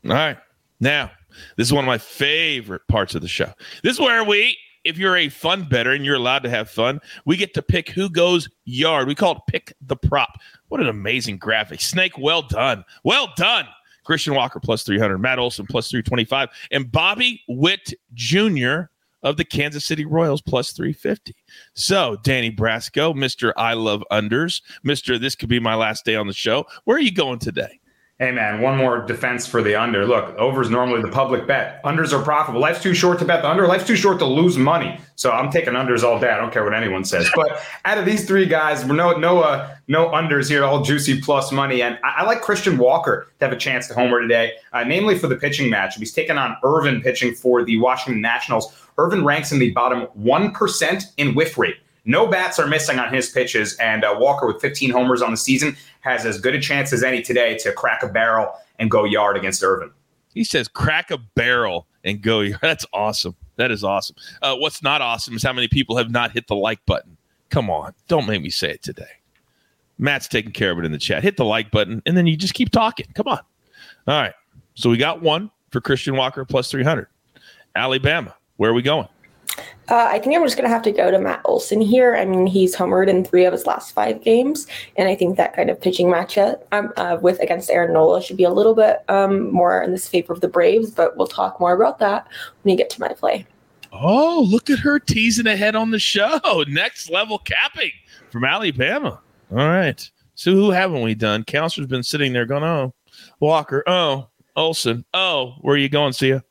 All 0.04 0.12
right. 0.12 0.36
Now, 0.78 1.10
this 1.56 1.66
is 1.68 1.72
one 1.72 1.84
of 1.84 1.88
my 1.88 1.98
favorite 1.98 2.82
parts 2.88 3.14
of 3.14 3.22
the 3.22 3.28
show. 3.28 3.52
This 3.82 3.94
is 3.94 4.00
where 4.00 4.24
we 4.24 4.56
if 4.84 4.98
you're 4.98 5.16
a 5.16 5.28
fun 5.28 5.68
better 5.68 5.92
and 5.92 6.04
you're 6.04 6.16
allowed 6.16 6.42
to 6.42 6.50
have 6.50 6.70
fun, 6.70 7.00
we 7.24 7.36
get 7.36 7.54
to 7.54 7.62
pick 7.62 7.88
who 7.88 8.08
goes 8.08 8.48
yard. 8.64 9.08
We 9.08 9.14
call 9.14 9.32
it 9.36 9.42
pick 9.48 9.72
the 9.80 9.96
prop. 9.96 10.40
What 10.68 10.80
an 10.80 10.88
amazing 10.88 11.38
graphic. 11.38 11.80
Snake, 11.80 12.18
well 12.18 12.42
done. 12.42 12.84
Well 13.04 13.32
done. 13.36 13.66
Christian 14.04 14.34
Walker 14.34 14.60
plus 14.60 14.82
300, 14.82 15.18
Matt 15.18 15.38
Olson 15.38 15.66
plus 15.66 15.90
325, 15.90 16.48
and 16.70 16.90
Bobby 16.90 17.42
Witt 17.48 17.92
Jr. 18.14 18.82
of 19.22 19.36
the 19.36 19.44
Kansas 19.44 19.84
City 19.84 20.04
Royals 20.04 20.40
plus 20.40 20.72
350. 20.72 21.34
So, 21.74 22.16
Danny 22.22 22.50
Brasco, 22.50 23.14
Mr. 23.14 23.52
I 23.56 23.74
Love 23.74 24.02
Unders, 24.10 24.62
Mr. 24.84 25.20
This 25.20 25.34
could 25.34 25.48
be 25.48 25.60
my 25.60 25.74
last 25.74 26.04
day 26.04 26.16
on 26.16 26.26
the 26.26 26.32
show. 26.32 26.64
Where 26.84 26.96
are 26.96 27.00
you 27.00 27.12
going 27.12 27.38
today? 27.38 27.79
Hey 28.20 28.32
man, 28.32 28.60
one 28.60 28.76
more 28.76 29.00
defense 29.00 29.46
for 29.46 29.62
the 29.62 29.74
under. 29.76 30.04
Look, 30.04 30.36
over 30.36 30.60
is 30.60 30.68
normally 30.68 31.00
the 31.00 31.08
public 31.08 31.46
bet. 31.46 31.82
Unders 31.84 32.12
are 32.12 32.22
profitable. 32.22 32.60
Life's 32.60 32.82
too 32.82 32.92
short 32.92 33.18
to 33.20 33.24
bet 33.24 33.40
the 33.40 33.48
under. 33.48 33.66
Life's 33.66 33.86
too 33.86 33.96
short 33.96 34.18
to 34.18 34.26
lose 34.26 34.58
money. 34.58 35.00
So 35.14 35.30
I'm 35.30 35.50
taking 35.50 35.72
unders 35.72 36.04
all 36.04 36.20
day. 36.20 36.28
I 36.28 36.36
don't 36.36 36.52
care 36.52 36.62
what 36.62 36.74
anyone 36.74 37.02
says. 37.02 37.30
But 37.34 37.62
out 37.86 37.96
of 37.96 38.04
these 38.04 38.26
three 38.26 38.44
guys, 38.44 38.84
we're 38.84 38.94
no 38.94 39.12
no 39.12 39.40
uh, 39.40 39.74
no 39.88 40.10
unders 40.10 40.50
here. 40.50 40.64
All 40.64 40.82
juicy 40.82 41.22
plus 41.22 41.50
money, 41.50 41.80
and 41.80 41.98
I, 42.04 42.16
I, 42.18 42.24
like 42.24 42.42
Christian 42.42 42.76
Walker 42.76 43.32
to 43.38 43.46
have 43.46 43.54
a 43.54 43.58
chance 43.58 43.88
to 43.88 43.94
homer 43.94 44.20
today, 44.20 44.52
uh, 44.74 44.84
namely 44.84 45.18
for 45.18 45.26
the 45.26 45.36
pitching 45.36 45.70
match. 45.70 45.96
He's 45.96 46.12
taking 46.12 46.36
on 46.36 46.58
Irvin 46.62 47.00
pitching 47.00 47.34
for 47.34 47.64
the 47.64 47.78
Washington 47.80 48.20
Nationals. 48.20 48.70
Irvin 48.98 49.24
ranks 49.24 49.50
in 49.50 49.58
the 49.58 49.70
bottom 49.70 50.02
one 50.12 50.52
percent 50.52 51.04
in 51.16 51.34
whiff 51.34 51.56
rate. 51.56 51.76
No 52.04 52.26
bats 52.26 52.58
are 52.58 52.66
missing 52.66 52.98
on 52.98 53.12
his 53.12 53.28
pitches, 53.28 53.76
and 53.76 54.04
uh, 54.04 54.16
Walker 54.18 54.46
with 54.46 54.60
15 54.60 54.90
homers 54.90 55.22
on 55.22 55.30
the 55.30 55.36
season 55.36 55.76
has 56.00 56.24
as 56.24 56.40
good 56.40 56.54
a 56.54 56.60
chance 56.60 56.92
as 56.92 57.02
any 57.02 57.22
today 57.22 57.56
to 57.58 57.72
crack 57.72 58.02
a 58.02 58.08
barrel 58.08 58.52
and 58.78 58.90
go 58.90 59.04
yard 59.04 59.36
against 59.36 59.62
Irvin. 59.62 59.90
He 60.32 60.44
says, 60.44 60.68
"Crack 60.68 61.10
a 61.10 61.18
barrel 61.18 61.86
and 62.04 62.22
go 62.22 62.40
yard." 62.40 62.60
That's 62.62 62.86
awesome. 62.92 63.36
That 63.56 63.70
is 63.70 63.84
awesome. 63.84 64.16
Uh, 64.40 64.56
what's 64.56 64.82
not 64.82 65.02
awesome 65.02 65.34
is 65.34 65.42
how 65.42 65.52
many 65.52 65.68
people 65.68 65.96
have 65.96 66.10
not 66.10 66.32
hit 66.32 66.46
the 66.46 66.56
like 66.56 66.84
button. 66.86 67.18
Come 67.50 67.68
on. 67.68 67.92
Don't 68.08 68.26
make 68.26 68.42
me 68.42 68.48
say 68.48 68.70
it 68.70 68.82
today. 68.82 69.10
Matt's 69.98 70.28
taking 70.28 70.52
care 70.52 70.70
of 70.70 70.78
it 70.78 70.86
in 70.86 70.92
the 70.92 70.98
chat. 70.98 71.22
Hit 71.22 71.36
the 71.36 71.44
like 71.44 71.70
button 71.70 72.00
and 72.06 72.16
then 72.16 72.26
you 72.26 72.36
just 72.36 72.54
keep 72.54 72.70
talking. 72.70 73.06
Come 73.14 73.28
on. 73.28 73.40
All 74.06 74.20
right. 74.20 74.32
So 74.74 74.88
we 74.88 74.96
got 74.96 75.20
one 75.20 75.50
for 75.70 75.80
Christian 75.80 76.16
Walker 76.16 76.44
plus 76.46 76.70
300. 76.70 77.06
Alabama. 77.76 78.34
Where 78.56 78.70
are 78.70 78.74
we 78.74 78.82
going? 78.82 79.08
Uh, 79.88 80.08
I 80.10 80.18
think 80.18 80.36
I'm 80.36 80.44
just 80.44 80.56
going 80.56 80.68
to 80.68 80.72
have 80.72 80.82
to 80.82 80.92
go 80.92 81.10
to 81.10 81.18
Matt 81.18 81.40
Olson 81.44 81.80
here. 81.80 82.14
I 82.14 82.24
mean, 82.24 82.46
he's 82.46 82.76
homered 82.76 83.08
in 83.08 83.24
three 83.24 83.44
of 83.44 83.52
his 83.52 83.66
last 83.66 83.92
five 83.92 84.22
games, 84.22 84.66
and 84.96 85.08
I 85.08 85.14
think 85.16 85.36
that 85.36 85.54
kind 85.54 85.68
of 85.68 85.80
pitching 85.80 86.06
matchup 86.06 86.62
um, 86.70 86.92
uh, 86.96 87.18
with 87.20 87.40
against 87.40 87.70
Aaron 87.70 87.92
Nola 87.92 88.22
should 88.22 88.36
be 88.36 88.44
a 88.44 88.50
little 88.50 88.74
bit 88.74 89.04
um, 89.08 89.50
more 89.52 89.82
in 89.82 89.90
this 89.90 90.08
favor 90.08 90.32
of 90.32 90.40
the 90.40 90.48
Braves. 90.48 90.90
But 90.90 91.16
we'll 91.16 91.26
talk 91.26 91.58
more 91.58 91.74
about 91.74 91.98
that 91.98 92.28
when 92.62 92.70
you 92.70 92.76
get 92.76 92.90
to 92.90 93.00
my 93.00 93.08
play. 93.08 93.46
Oh, 93.92 94.46
look 94.48 94.70
at 94.70 94.78
her 94.78 94.98
teasing 95.00 95.46
ahead 95.46 95.74
on 95.74 95.90
the 95.90 95.98
show. 95.98 96.64
Next 96.68 97.10
level 97.10 97.38
capping 97.38 97.90
from 98.30 98.44
Alabama. 98.44 99.20
All 99.50 99.56
right. 99.56 100.08
So 100.34 100.52
who 100.52 100.70
haven't 100.70 101.02
we 101.02 101.14
done? 101.14 101.44
Counselor's 101.44 101.88
been 101.88 102.02
sitting 102.02 102.32
there 102.32 102.46
going, 102.46 102.62
"Oh, 102.62 102.94
Walker. 103.40 103.82
Oh, 103.86 104.28
Olson. 104.56 105.04
Oh, 105.12 105.56
where 105.60 105.74
are 105.74 105.78
you 105.78 105.88
going, 105.88 106.12
Sia?" 106.12 106.44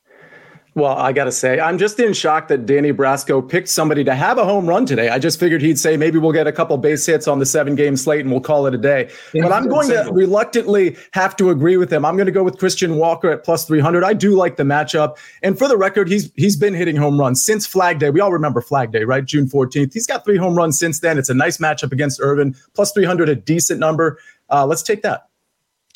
Well, 0.76 0.96
I 0.96 1.12
got 1.14 1.24
to 1.24 1.32
say, 1.32 1.60
I'm 1.60 1.78
just 1.78 2.00
in 2.00 2.14
shock 2.14 2.48
that 2.50 2.66
Danny 2.66 2.94
Brasco 2.94 3.48
picked 3.48 3.70
somebody 3.70 4.04
to 4.04 4.14
have 4.14 4.38
a 4.38 4.46
home 4.46 4.68
run 4.68 4.86
today. 4.86 5.10
I 5.10 5.18
just 5.18 5.40
figured 5.40 5.62
he'd 5.62 5.80
say 5.80 5.98
maybe 5.98 6.20
we'll 6.20 6.32
get 6.32 6.46
a 6.46 6.52
couple 6.52 6.78
base 6.78 7.06
hits 7.06 7.28
on 7.28 7.40
the 7.40 7.46
seven 7.46 7.76
game 7.76 7.98
slate 7.98 8.22
and 8.22 8.32
we'll 8.32 8.40
call 8.40 8.68
it 8.68 8.76
a 8.76 8.78
day. 8.78 9.10
But 9.34 9.52
I'm 9.52 9.68
going 9.68 9.90
to 9.90 10.10
reluctantly 10.14 10.96
have 11.14 11.36
to 11.38 11.50
agree 11.50 11.78
with 11.78 11.92
him. 11.92 12.06
I'm 12.06 12.16
going 12.16 12.28
to 12.28 12.32
go 12.32 12.44
with 12.44 12.60
Christian 12.60 12.98
Walker 12.98 13.32
at 13.32 13.44
plus 13.44 13.66
300. 13.66 14.04
I 14.04 14.14
do 14.14 14.36
like 14.36 14.58
the 14.58 14.64
matchup. 14.64 15.18
And 15.42 15.58
for 15.58 15.68
the 15.68 15.78
record, 15.78 16.08
he's 16.08 16.32
he's 16.36 16.56
been 16.56 16.76
hitting 16.76 16.96
home 16.96 17.20
runs 17.20 17.44
since 17.44 17.66
Flag 17.66 18.00
Day. 18.00 18.12
We 18.12 18.20
all 18.20 18.32
remember 18.32 18.62
Flag 18.62 18.92
Day, 18.92 19.04
right? 19.06 19.26
June 19.26 19.48
14th. 19.48 19.94
He's 19.94 20.08
got 20.08 20.24
three 20.24 20.38
home 20.38 20.56
runs 20.56 20.78
since 20.78 21.00
then. 21.00 21.18
It's 21.18 21.30
a 21.30 21.34
nice 21.34 21.58
matchup 21.58 21.92
against 21.92 22.22
Irvin. 22.22 22.56
Plus 22.76 22.92
300, 22.92 23.28
a 23.28 23.36
decent 23.36 23.80
number. 23.80 24.20
Uh, 24.50 24.66
let's 24.66 24.84
take 24.84 25.02
that. 25.02 25.29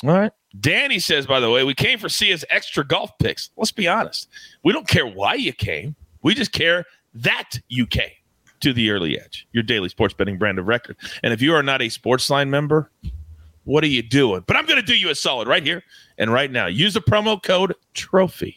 All 0.03 0.09
right. 0.09 0.31
Danny 0.59 0.99
says, 0.99 1.25
by 1.25 1.39
the 1.39 1.49
way, 1.49 1.63
we 1.63 1.73
came 1.73 1.97
for 1.97 2.09
Sia's 2.09 2.45
extra 2.49 2.85
golf 2.85 3.11
picks. 3.17 3.49
Let's 3.57 3.71
be 3.71 3.87
honest. 3.87 4.27
We 4.63 4.73
don't 4.73 4.87
care 4.87 5.07
why 5.07 5.35
you 5.35 5.53
came. 5.53 5.95
We 6.21 6.35
just 6.35 6.51
care 6.51 6.85
that 7.15 7.59
you 7.69 7.87
came 7.87 8.11
to 8.59 8.73
the 8.73 8.91
early 8.91 9.19
edge, 9.19 9.47
your 9.51 9.63
daily 9.63 9.89
sports 9.89 10.13
betting 10.13 10.37
brand 10.37 10.59
of 10.59 10.67
record. 10.67 10.97
And 11.23 11.33
if 11.33 11.41
you 11.41 11.53
are 11.53 11.63
not 11.63 11.81
a 11.81 11.85
Sportsline 11.85 12.49
member, 12.49 12.91
what 13.63 13.83
are 13.83 13.87
you 13.87 14.01
doing? 14.01 14.43
But 14.45 14.57
I'm 14.57 14.65
going 14.65 14.79
to 14.79 14.85
do 14.85 14.95
you 14.95 15.09
a 15.09 15.15
solid 15.15 15.47
right 15.47 15.63
here 15.63 15.83
and 16.17 16.31
right 16.31 16.51
now. 16.51 16.67
Use 16.67 16.93
the 16.93 17.01
promo 17.01 17.41
code 17.41 17.73
TROPHY, 17.93 18.55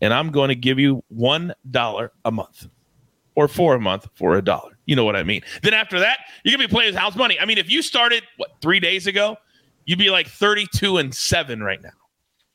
and 0.00 0.14
I'm 0.14 0.30
going 0.30 0.48
to 0.48 0.54
give 0.54 0.78
you 0.78 1.02
$1 1.16 2.08
a 2.24 2.30
month 2.30 2.66
or 3.34 3.48
for 3.48 3.74
a 3.74 3.80
month 3.80 4.08
for 4.14 4.36
a 4.36 4.42
dollar. 4.42 4.78
You 4.86 4.96
know 4.96 5.04
what 5.04 5.16
I 5.16 5.22
mean? 5.22 5.42
Then 5.62 5.74
after 5.74 5.98
that, 5.98 6.18
you're 6.44 6.56
going 6.56 6.66
to 6.66 6.68
be 6.68 6.72
playing 6.72 6.92
with 6.92 7.00
house 7.00 7.16
money. 7.16 7.38
I 7.38 7.44
mean, 7.46 7.58
if 7.58 7.70
you 7.70 7.82
started, 7.82 8.22
what, 8.36 8.52
three 8.60 8.80
days 8.80 9.06
ago, 9.06 9.36
you'd 9.84 9.98
be 9.98 10.10
like 10.10 10.28
32 10.28 10.98
and 10.98 11.14
7 11.14 11.62
right 11.62 11.82
now. 11.82 11.90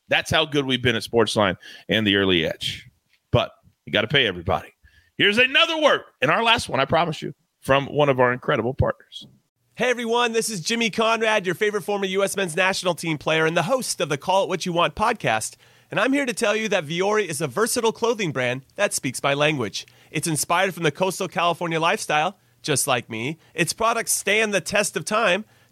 That's 0.07 0.31
how 0.31 0.45
good 0.45 0.65
we've 0.65 0.81
been 0.81 0.95
at 0.95 1.03
Sportsline 1.03 1.57
and 1.87 2.05
the 2.05 2.15
early 2.15 2.45
edge. 2.45 2.89
But 3.31 3.51
you 3.85 3.93
got 3.93 4.01
to 4.01 4.07
pay 4.07 4.25
everybody. 4.25 4.73
Here's 5.17 5.37
another 5.37 5.77
word, 5.77 6.01
and 6.21 6.31
our 6.31 6.43
last 6.43 6.69
one, 6.69 6.79
I 6.79 6.85
promise 6.85 7.21
you, 7.21 7.33
from 7.61 7.87
one 7.87 8.09
of 8.09 8.19
our 8.19 8.31
incredible 8.31 8.73
partners. 8.73 9.27
Hey 9.75 9.89
everyone, 9.89 10.33
this 10.33 10.49
is 10.49 10.59
Jimmy 10.59 10.89
Conrad, 10.89 11.45
your 11.45 11.55
favorite 11.55 11.83
former 11.83 12.05
U.S. 12.05 12.35
men's 12.35 12.55
national 12.55 12.95
team 12.95 13.17
player 13.17 13.45
and 13.45 13.55
the 13.55 13.63
host 13.63 14.01
of 14.01 14.09
the 14.09 14.17
Call 14.17 14.43
It 14.43 14.49
What 14.49 14.65
You 14.65 14.73
Want 14.73 14.95
podcast. 14.95 15.55
And 15.89 15.99
I'm 15.99 16.13
here 16.13 16.25
to 16.25 16.33
tell 16.33 16.55
you 16.55 16.67
that 16.69 16.85
Vuori 16.85 17.25
is 17.25 17.41
a 17.41 17.47
versatile 17.47 17.91
clothing 17.91 18.31
brand 18.31 18.63
that 18.75 18.93
speaks 18.93 19.23
my 19.23 19.33
language. 19.33 19.87
It's 20.11 20.27
inspired 20.27 20.73
from 20.73 20.83
the 20.83 20.91
coastal 20.91 21.27
California 21.27 21.79
lifestyle, 21.79 22.37
just 22.61 22.87
like 22.87 23.09
me. 23.09 23.39
Its 23.53 23.71
products 23.71 24.11
stand 24.11 24.53
the 24.53 24.61
test 24.61 24.97
of 24.97 25.05
time 25.05 25.45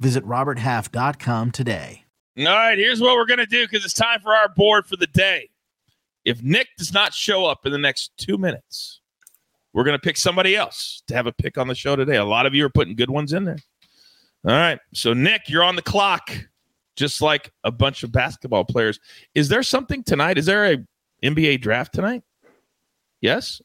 Visit 0.00 0.24
RobertHalf.com 0.24 1.50
today. 1.50 2.04
All 2.38 2.44
right, 2.44 2.78
here's 2.78 3.00
what 3.00 3.16
we're 3.16 3.26
going 3.26 3.38
to 3.38 3.46
do 3.46 3.66
because 3.66 3.84
it's 3.84 3.94
time 3.94 4.20
for 4.20 4.34
our 4.34 4.48
board 4.48 4.86
for 4.86 4.96
the 4.96 5.06
day. 5.06 5.50
If 6.24 6.42
Nick 6.42 6.68
does 6.78 6.92
not 6.92 7.12
show 7.12 7.44
up 7.44 7.66
in 7.66 7.72
the 7.72 7.78
next 7.78 8.12
two 8.16 8.38
minutes, 8.38 9.00
we're 9.72 9.84
going 9.84 9.96
to 9.96 10.02
pick 10.02 10.16
somebody 10.16 10.56
else 10.56 11.02
to 11.06 11.14
have 11.14 11.26
a 11.26 11.32
pick 11.32 11.58
on 11.58 11.68
the 11.68 11.74
show 11.74 11.96
today. 11.96 12.16
A 12.16 12.24
lot 12.24 12.46
of 12.46 12.54
you 12.54 12.64
are 12.64 12.70
putting 12.70 12.96
good 12.96 13.10
ones 13.10 13.32
in 13.32 13.44
there. 13.44 13.58
All 14.46 14.52
right. 14.52 14.78
So, 14.94 15.12
Nick, 15.12 15.48
you're 15.48 15.62
on 15.62 15.76
the 15.76 15.82
clock, 15.82 16.30
just 16.96 17.20
like 17.20 17.52
a 17.64 17.70
bunch 17.70 18.02
of 18.02 18.10
basketball 18.10 18.64
players. 18.64 18.98
Is 19.34 19.48
there 19.48 19.62
something 19.62 20.02
tonight? 20.02 20.38
Is 20.38 20.46
there 20.46 20.72
a 20.72 20.78
NBA 21.22 21.60
draft 21.60 21.94
tonight? 21.94 22.22
Yes? 23.20 23.60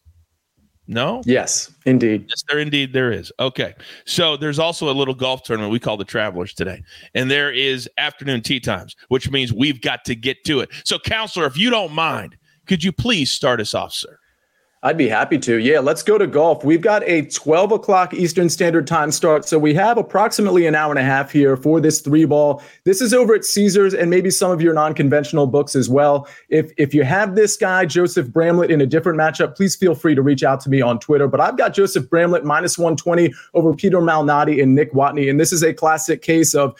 No? 0.88 1.22
Yes, 1.26 1.72
indeed. 1.86 2.26
Yes, 2.30 2.44
there 2.48 2.60
indeed 2.60 2.94
there 2.94 3.12
is. 3.12 3.32
Okay. 3.40 3.74
So 4.06 4.38
there's 4.38 4.60
also 4.60 4.90
a 4.90 4.94
little 4.94 5.16
golf 5.16 5.44
tournament 5.44 5.72
we 5.72 5.80
call 5.80 5.98
the 5.98 6.06
Travelers 6.06 6.54
today. 6.54 6.84
And 7.16 7.30
there 7.30 7.52
is 7.52 7.90
afternoon 7.98 8.42
tee 8.42 8.60
times, 8.60 8.96
which 9.08 9.32
means 9.32 9.52
we've 9.52 9.82
got 9.82 10.06
to 10.06 10.16
get 10.16 10.44
to 10.46 10.60
it. 10.60 10.70
So, 10.84 11.00
counselor, 11.00 11.48
if 11.48 11.58
you 11.58 11.70
don't 11.70 11.94
mind, 11.94 12.38
could 12.68 12.84
you 12.84 12.92
please 12.92 13.32
start 13.32 13.60
us 13.60 13.74
off, 13.74 13.94
sir? 13.94 14.20
I'd 14.86 15.00
be 15.00 15.10
happy 15.10 15.40
to. 15.40 15.58
Yeah, 15.58 15.80
let's 15.80 16.04
go 16.04 16.20
to 16.20 16.28
golf. 16.28 16.64
We've 16.64 16.80
got 16.80 17.02
a 17.06 17.24
12 17.24 17.72
o'clock 17.72 18.14
Eastern 18.14 18.50
Standard 18.50 18.86
Time 18.86 19.12
start. 19.12 19.48
So 19.48 19.58
we 19.58 19.74
have 19.74 19.98
approximately 19.98 20.68
an 20.68 20.76
hour 20.76 20.92
and 20.92 21.00
a 21.00 21.04
half 21.04 21.32
here 21.32 21.58
for 21.58 21.82
this 21.82 22.02
three 22.02 22.26
ball. 22.26 22.62
This 22.84 23.02
is 23.02 23.12
over 23.12 23.34
at 23.34 23.44
Caesars 23.46 23.96
and 23.96 24.12
maybe 24.12 24.30
some 24.30 24.52
of 24.52 24.62
your 24.62 24.76
non 24.76 24.94
conventional 24.94 25.48
books 25.48 25.76
as 25.76 25.90
well. 25.90 26.28
If, 26.50 26.72
if 26.78 26.94
you 26.94 27.04
have 27.04 27.34
this 27.34 27.58
guy, 27.58 27.88
Joseph 27.88 28.28
Bramlett, 28.28 28.70
in 28.70 28.80
a 28.80 28.86
different 28.86 29.18
matchup, 29.18 29.56
please 29.56 29.76
feel 29.76 29.96
free 29.96 30.14
to 30.14 30.22
reach 30.22 30.44
out 30.44 30.60
to 30.60 30.70
me 30.70 30.82
on 30.82 31.00
Twitter. 31.00 31.28
But 31.28 31.42
I've 31.42 31.58
got 31.58 31.74
Joseph 31.74 32.08
Bramlett 32.08 32.46
minus 32.46 32.78
120 32.78 33.34
over 33.56 33.74
Peter 33.74 33.98
Malnati 33.98 34.62
and 34.62 34.76
Nick 34.76 34.94
Watney. 34.94 35.32
And 35.32 35.40
this 35.40 35.52
is 35.52 35.64
a 35.64 35.74
classic 35.74 36.22
case 36.22 36.54
of 36.54 36.76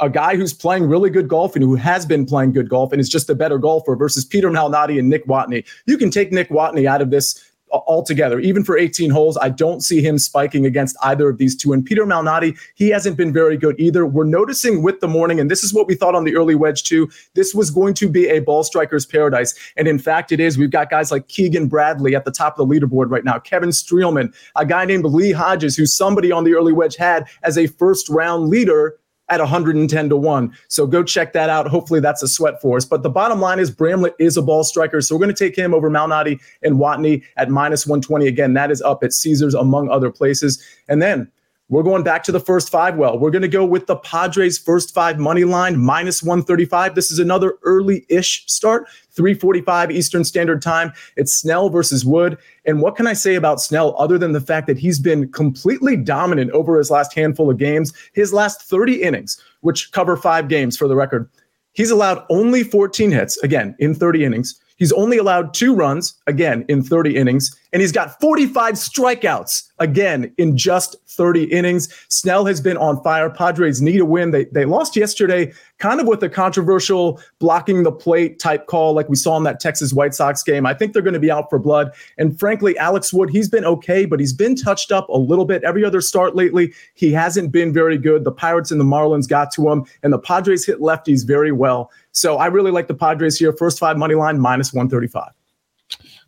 a 0.00 0.08
guy 0.08 0.36
who's 0.36 0.52
playing 0.52 0.88
really 0.88 1.10
good 1.10 1.28
golf 1.28 1.56
and 1.56 1.62
who 1.62 1.74
has 1.74 2.06
been 2.06 2.24
playing 2.24 2.52
good 2.52 2.68
golf 2.68 2.92
and 2.92 3.00
is 3.00 3.08
just 3.08 3.28
a 3.28 3.34
better 3.34 3.58
golfer 3.58 3.96
versus 3.96 4.24
Peter 4.24 4.50
Malnati 4.50 4.98
and 4.98 5.08
Nick 5.08 5.26
Watney. 5.26 5.64
You 5.86 5.98
can 5.98 6.10
take 6.10 6.32
Nick 6.32 6.50
Watney 6.50 6.86
out 6.86 7.02
of 7.02 7.10
this 7.10 7.47
altogether. 7.72 8.38
Even 8.40 8.64
for 8.64 8.76
18 8.76 9.10
holes, 9.10 9.36
I 9.40 9.48
don't 9.48 9.80
see 9.80 10.02
him 10.02 10.18
spiking 10.18 10.66
against 10.66 10.96
either 11.02 11.28
of 11.28 11.38
these 11.38 11.56
two. 11.56 11.72
And 11.72 11.84
Peter 11.84 12.04
Malnati, 12.04 12.56
he 12.74 12.88
hasn't 12.88 13.16
been 13.16 13.32
very 13.32 13.56
good 13.56 13.78
either. 13.78 14.06
We're 14.06 14.24
noticing 14.24 14.82
with 14.82 15.00
the 15.00 15.08
morning, 15.08 15.40
and 15.40 15.50
this 15.50 15.64
is 15.64 15.72
what 15.72 15.86
we 15.86 15.94
thought 15.94 16.14
on 16.14 16.24
the 16.24 16.36
early 16.36 16.54
wedge 16.54 16.84
too. 16.84 17.10
This 17.34 17.54
was 17.54 17.70
going 17.70 17.94
to 17.94 18.08
be 18.08 18.28
a 18.28 18.40
ball 18.40 18.64
striker's 18.64 19.06
paradise. 19.06 19.54
And 19.76 19.88
in 19.88 19.98
fact, 19.98 20.32
it 20.32 20.40
is. 20.40 20.58
We've 20.58 20.70
got 20.70 20.90
guys 20.90 21.10
like 21.10 21.28
Keegan 21.28 21.68
Bradley 21.68 22.14
at 22.14 22.24
the 22.24 22.32
top 22.32 22.58
of 22.58 22.68
the 22.68 22.74
leaderboard 22.74 23.10
right 23.10 23.24
now, 23.24 23.38
Kevin 23.38 23.70
Streelman, 23.70 24.34
a 24.56 24.66
guy 24.66 24.84
named 24.84 25.04
Lee 25.04 25.32
Hodges, 25.32 25.76
who 25.76 25.86
somebody 25.86 26.32
on 26.32 26.44
the 26.44 26.54
early 26.54 26.72
wedge 26.72 26.96
had 26.96 27.26
as 27.42 27.58
a 27.58 27.66
first 27.66 28.08
round 28.08 28.48
leader 28.48 28.98
at 29.30 29.40
110 29.40 30.08
to 30.08 30.16
1. 30.16 30.56
So 30.68 30.86
go 30.86 31.02
check 31.02 31.32
that 31.32 31.50
out. 31.50 31.66
Hopefully 31.68 32.00
that's 32.00 32.22
a 32.22 32.28
sweat 32.28 32.60
for 32.60 32.76
us. 32.76 32.84
But 32.84 33.02
the 33.02 33.10
bottom 33.10 33.40
line 33.40 33.58
is 33.58 33.70
Bramlett 33.70 34.14
is 34.18 34.36
a 34.36 34.42
ball 34.42 34.64
striker. 34.64 35.00
So 35.00 35.14
we're 35.14 35.20
going 35.20 35.34
to 35.34 35.44
take 35.44 35.56
him 35.56 35.74
over 35.74 35.90
Malnati 35.90 36.40
and 36.62 36.76
Watney 36.76 37.22
at 37.36 37.50
minus 37.50 37.86
120. 37.86 38.26
Again, 38.26 38.54
that 38.54 38.70
is 38.70 38.80
up 38.82 39.04
at 39.04 39.12
Caesars 39.12 39.54
among 39.54 39.90
other 39.90 40.10
places. 40.10 40.62
And 40.88 41.02
then 41.02 41.30
we're 41.70 41.82
going 41.82 42.02
back 42.02 42.22
to 42.24 42.32
the 42.32 42.40
first 42.40 42.70
five 42.70 42.96
well. 42.96 43.18
We're 43.18 43.30
going 43.30 43.42
to 43.42 43.48
go 43.48 43.64
with 43.64 43.86
the 43.86 43.96
Padres 43.96 44.58
first 44.58 44.94
five 44.94 45.18
money 45.18 45.44
line 45.44 45.78
minus 45.78 46.22
135. 46.22 46.94
This 46.94 47.10
is 47.10 47.18
another 47.18 47.58
early 47.62 48.06
ish 48.08 48.44
start, 48.46 48.88
345 49.10 49.90
Eastern 49.90 50.24
Standard 50.24 50.62
Time. 50.62 50.92
It's 51.16 51.34
Snell 51.34 51.68
versus 51.68 52.06
Wood. 52.06 52.38
And 52.64 52.80
what 52.80 52.96
can 52.96 53.06
I 53.06 53.12
say 53.12 53.34
about 53.34 53.60
Snell 53.60 53.94
other 53.98 54.16
than 54.16 54.32
the 54.32 54.40
fact 54.40 54.66
that 54.66 54.78
he's 54.78 54.98
been 54.98 55.30
completely 55.30 55.96
dominant 55.96 56.50
over 56.52 56.78
his 56.78 56.90
last 56.90 57.14
handful 57.14 57.50
of 57.50 57.58
games? 57.58 57.92
His 58.14 58.32
last 58.32 58.62
30 58.62 59.02
innings, 59.02 59.40
which 59.60 59.92
cover 59.92 60.16
five 60.16 60.48
games 60.48 60.76
for 60.76 60.88
the 60.88 60.96
record, 60.96 61.28
he's 61.72 61.90
allowed 61.90 62.24
only 62.30 62.64
14 62.64 63.10
hits, 63.10 63.36
again, 63.42 63.76
in 63.78 63.94
30 63.94 64.24
innings. 64.24 64.58
He's 64.76 64.92
only 64.92 65.18
allowed 65.18 65.52
two 65.54 65.74
runs, 65.74 66.14
again, 66.28 66.64
in 66.68 66.82
30 66.82 67.16
innings, 67.16 67.54
and 67.72 67.82
he's 67.82 67.92
got 67.92 68.18
45 68.20 68.74
strikeouts, 68.74 69.68
again, 69.78 70.32
in 70.38 70.56
just 70.56 70.96
30 71.08 71.44
innings. 71.44 71.92
Snell 72.08 72.46
has 72.46 72.60
been 72.60 72.76
on 72.76 73.02
fire. 73.02 73.28
Padres 73.28 73.82
need 73.82 74.00
a 74.00 74.04
win. 74.04 74.30
They, 74.30 74.44
they 74.46 74.64
lost 74.64 74.96
yesterday, 74.96 75.52
kind 75.78 76.00
of 76.00 76.06
with 76.06 76.22
a 76.22 76.30
controversial 76.30 77.20
blocking 77.40 77.82
the 77.82 77.92
plate 77.92 78.38
type 78.38 78.66
call, 78.68 78.94
like 78.94 79.08
we 79.08 79.16
saw 79.16 79.36
in 79.36 79.42
that 79.42 79.60
Texas 79.60 79.92
White 79.92 80.14
Sox 80.14 80.42
game. 80.42 80.64
I 80.64 80.72
think 80.72 80.92
they're 80.92 81.02
going 81.02 81.14
to 81.14 81.20
be 81.20 81.30
out 81.30 81.50
for 81.50 81.58
blood. 81.58 81.92
And 82.16 82.38
frankly, 82.38 82.78
Alex 82.78 83.12
Wood, 83.12 83.28
he's 83.28 83.48
been 83.48 83.64
okay, 83.64 84.06
but 84.06 84.18
he's 84.18 84.32
been 84.32 84.56
touched 84.56 84.90
up 84.90 85.08
a 85.08 85.18
little 85.18 85.44
bit. 85.44 85.62
Every 85.64 85.84
other 85.84 86.00
start 86.00 86.34
lately, 86.34 86.72
he 86.94 87.12
hasn't 87.12 87.52
been 87.52 87.72
very 87.72 87.98
good. 87.98 88.24
The 88.24 88.32
Pirates 88.32 88.70
and 88.70 88.80
the 88.80 88.84
Marlins 88.84 89.28
got 89.28 89.50
to 89.52 89.68
him, 89.68 89.84
and 90.02 90.12
the 90.12 90.18
Padres 90.18 90.64
hit 90.64 90.80
lefties 90.80 91.26
very 91.26 91.52
well. 91.52 91.90
So 92.12 92.36
I 92.36 92.46
really 92.46 92.70
like 92.70 92.86
the 92.86 92.94
Padres 92.94 93.38
here. 93.38 93.52
First 93.52 93.78
five 93.78 93.98
money 93.98 94.14
line 94.14 94.40
minus 94.40 94.72
135. 94.72 95.37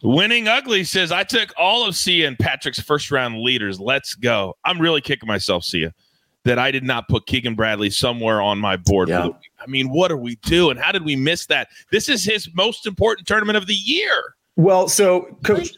Winning 0.03 0.49
Ugly 0.49 0.85
says, 0.85 1.13
I 1.13 1.25
took 1.25 1.53
all 1.57 1.87
of 1.87 1.95
Sia 1.95 2.27
and 2.27 2.39
Patrick's 2.39 2.81
first 2.81 3.11
round 3.11 3.41
leaders. 3.41 3.79
Let's 3.79 4.15
go. 4.15 4.57
I'm 4.65 4.81
really 4.81 5.01
kicking 5.01 5.27
myself, 5.27 5.65
Sia, 5.65 5.93
that 6.45 6.59
I 6.59 6.71
did 6.71 6.85
not 6.85 7.09
put 7.09 7.27
Keegan 7.27 7.55
Bradley 7.55 7.91
somewhere 7.91 8.41
on 8.41 8.59
my 8.59 8.77
board. 8.77 9.09
Yeah. 9.09 9.29
I 9.61 9.67
mean, 9.67 9.91
what 9.91 10.11
are 10.11 10.17
we 10.17 10.37
doing? 10.37 10.77
How 10.79 10.91
did 10.91 11.05
we 11.05 11.17
miss 11.17 11.47
that? 11.47 11.69
This 11.93 12.09
is 12.09 12.25
his 12.25 12.49
most 12.55 12.87
important 12.87 13.29
tournament 13.29 13.59
of 13.59 13.67
the 13.67 13.75
year. 13.75 14.35
Well, 14.57 14.89
so 14.89 15.37
coach, 15.45 15.71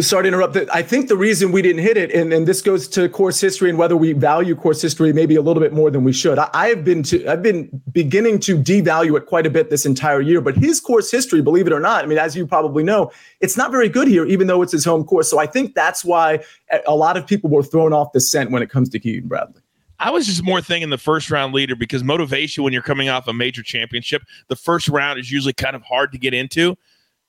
sorry 0.00 0.24
to 0.24 0.28
interrupt. 0.28 0.56
I 0.72 0.82
think 0.82 1.08
the 1.08 1.16
reason 1.16 1.52
we 1.52 1.62
didn't 1.62 1.82
hit 1.82 1.96
it, 1.96 2.10
and, 2.12 2.32
and 2.32 2.46
this 2.48 2.60
goes 2.60 2.88
to 2.88 3.08
course 3.08 3.40
history 3.40 3.70
and 3.70 3.78
whether 3.78 3.96
we 3.96 4.12
value 4.12 4.54
course 4.56 4.82
history 4.82 5.12
maybe 5.12 5.36
a 5.36 5.42
little 5.42 5.62
bit 5.62 5.72
more 5.72 5.90
than 5.90 6.04
we 6.04 6.12
should. 6.12 6.38
I, 6.38 6.50
I 6.52 6.68
have 6.68 6.84
been 6.84 7.02
to, 7.04 7.26
I've 7.26 7.42
been 7.42 7.68
beginning 7.92 8.40
to 8.40 8.56
devalue 8.56 9.16
it 9.16 9.26
quite 9.26 9.46
a 9.46 9.50
bit 9.50 9.70
this 9.70 9.86
entire 9.86 10.20
year. 10.20 10.40
But 10.40 10.56
his 10.56 10.80
course 10.80 11.10
history, 11.10 11.42
believe 11.42 11.66
it 11.66 11.72
or 11.72 11.80
not, 11.80 12.04
I 12.04 12.06
mean, 12.06 12.18
as 12.18 12.36
you 12.36 12.46
probably 12.46 12.82
know, 12.82 13.12
it's 13.40 13.56
not 13.56 13.70
very 13.70 13.88
good 13.88 14.08
here, 14.08 14.26
even 14.26 14.46
though 14.46 14.62
it's 14.62 14.72
his 14.72 14.84
home 14.84 15.04
course. 15.04 15.30
So 15.30 15.38
I 15.38 15.46
think 15.46 15.74
that's 15.74 16.04
why 16.04 16.42
a 16.86 16.94
lot 16.94 17.16
of 17.16 17.26
people 17.26 17.50
were 17.50 17.62
thrown 17.62 17.92
off 17.92 18.12
the 18.12 18.20
scent 18.20 18.50
when 18.50 18.62
it 18.62 18.70
comes 18.70 18.88
to 18.90 18.98
Keegan 18.98 19.28
Bradley. 19.28 19.60
I 20.00 20.10
was 20.10 20.26
just 20.26 20.42
more 20.42 20.60
thinking 20.60 20.90
the 20.90 20.98
first 20.98 21.30
round 21.30 21.54
leader 21.54 21.76
because 21.76 22.02
motivation 22.02 22.64
when 22.64 22.72
you're 22.72 22.82
coming 22.82 23.08
off 23.08 23.28
a 23.28 23.32
major 23.32 23.62
championship, 23.62 24.22
the 24.48 24.56
first 24.56 24.88
round 24.88 25.20
is 25.20 25.30
usually 25.30 25.52
kind 25.52 25.76
of 25.76 25.82
hard 25.82 26.12
to 26.12 26.18
get 26.18 26.34
into. 26.34 26.76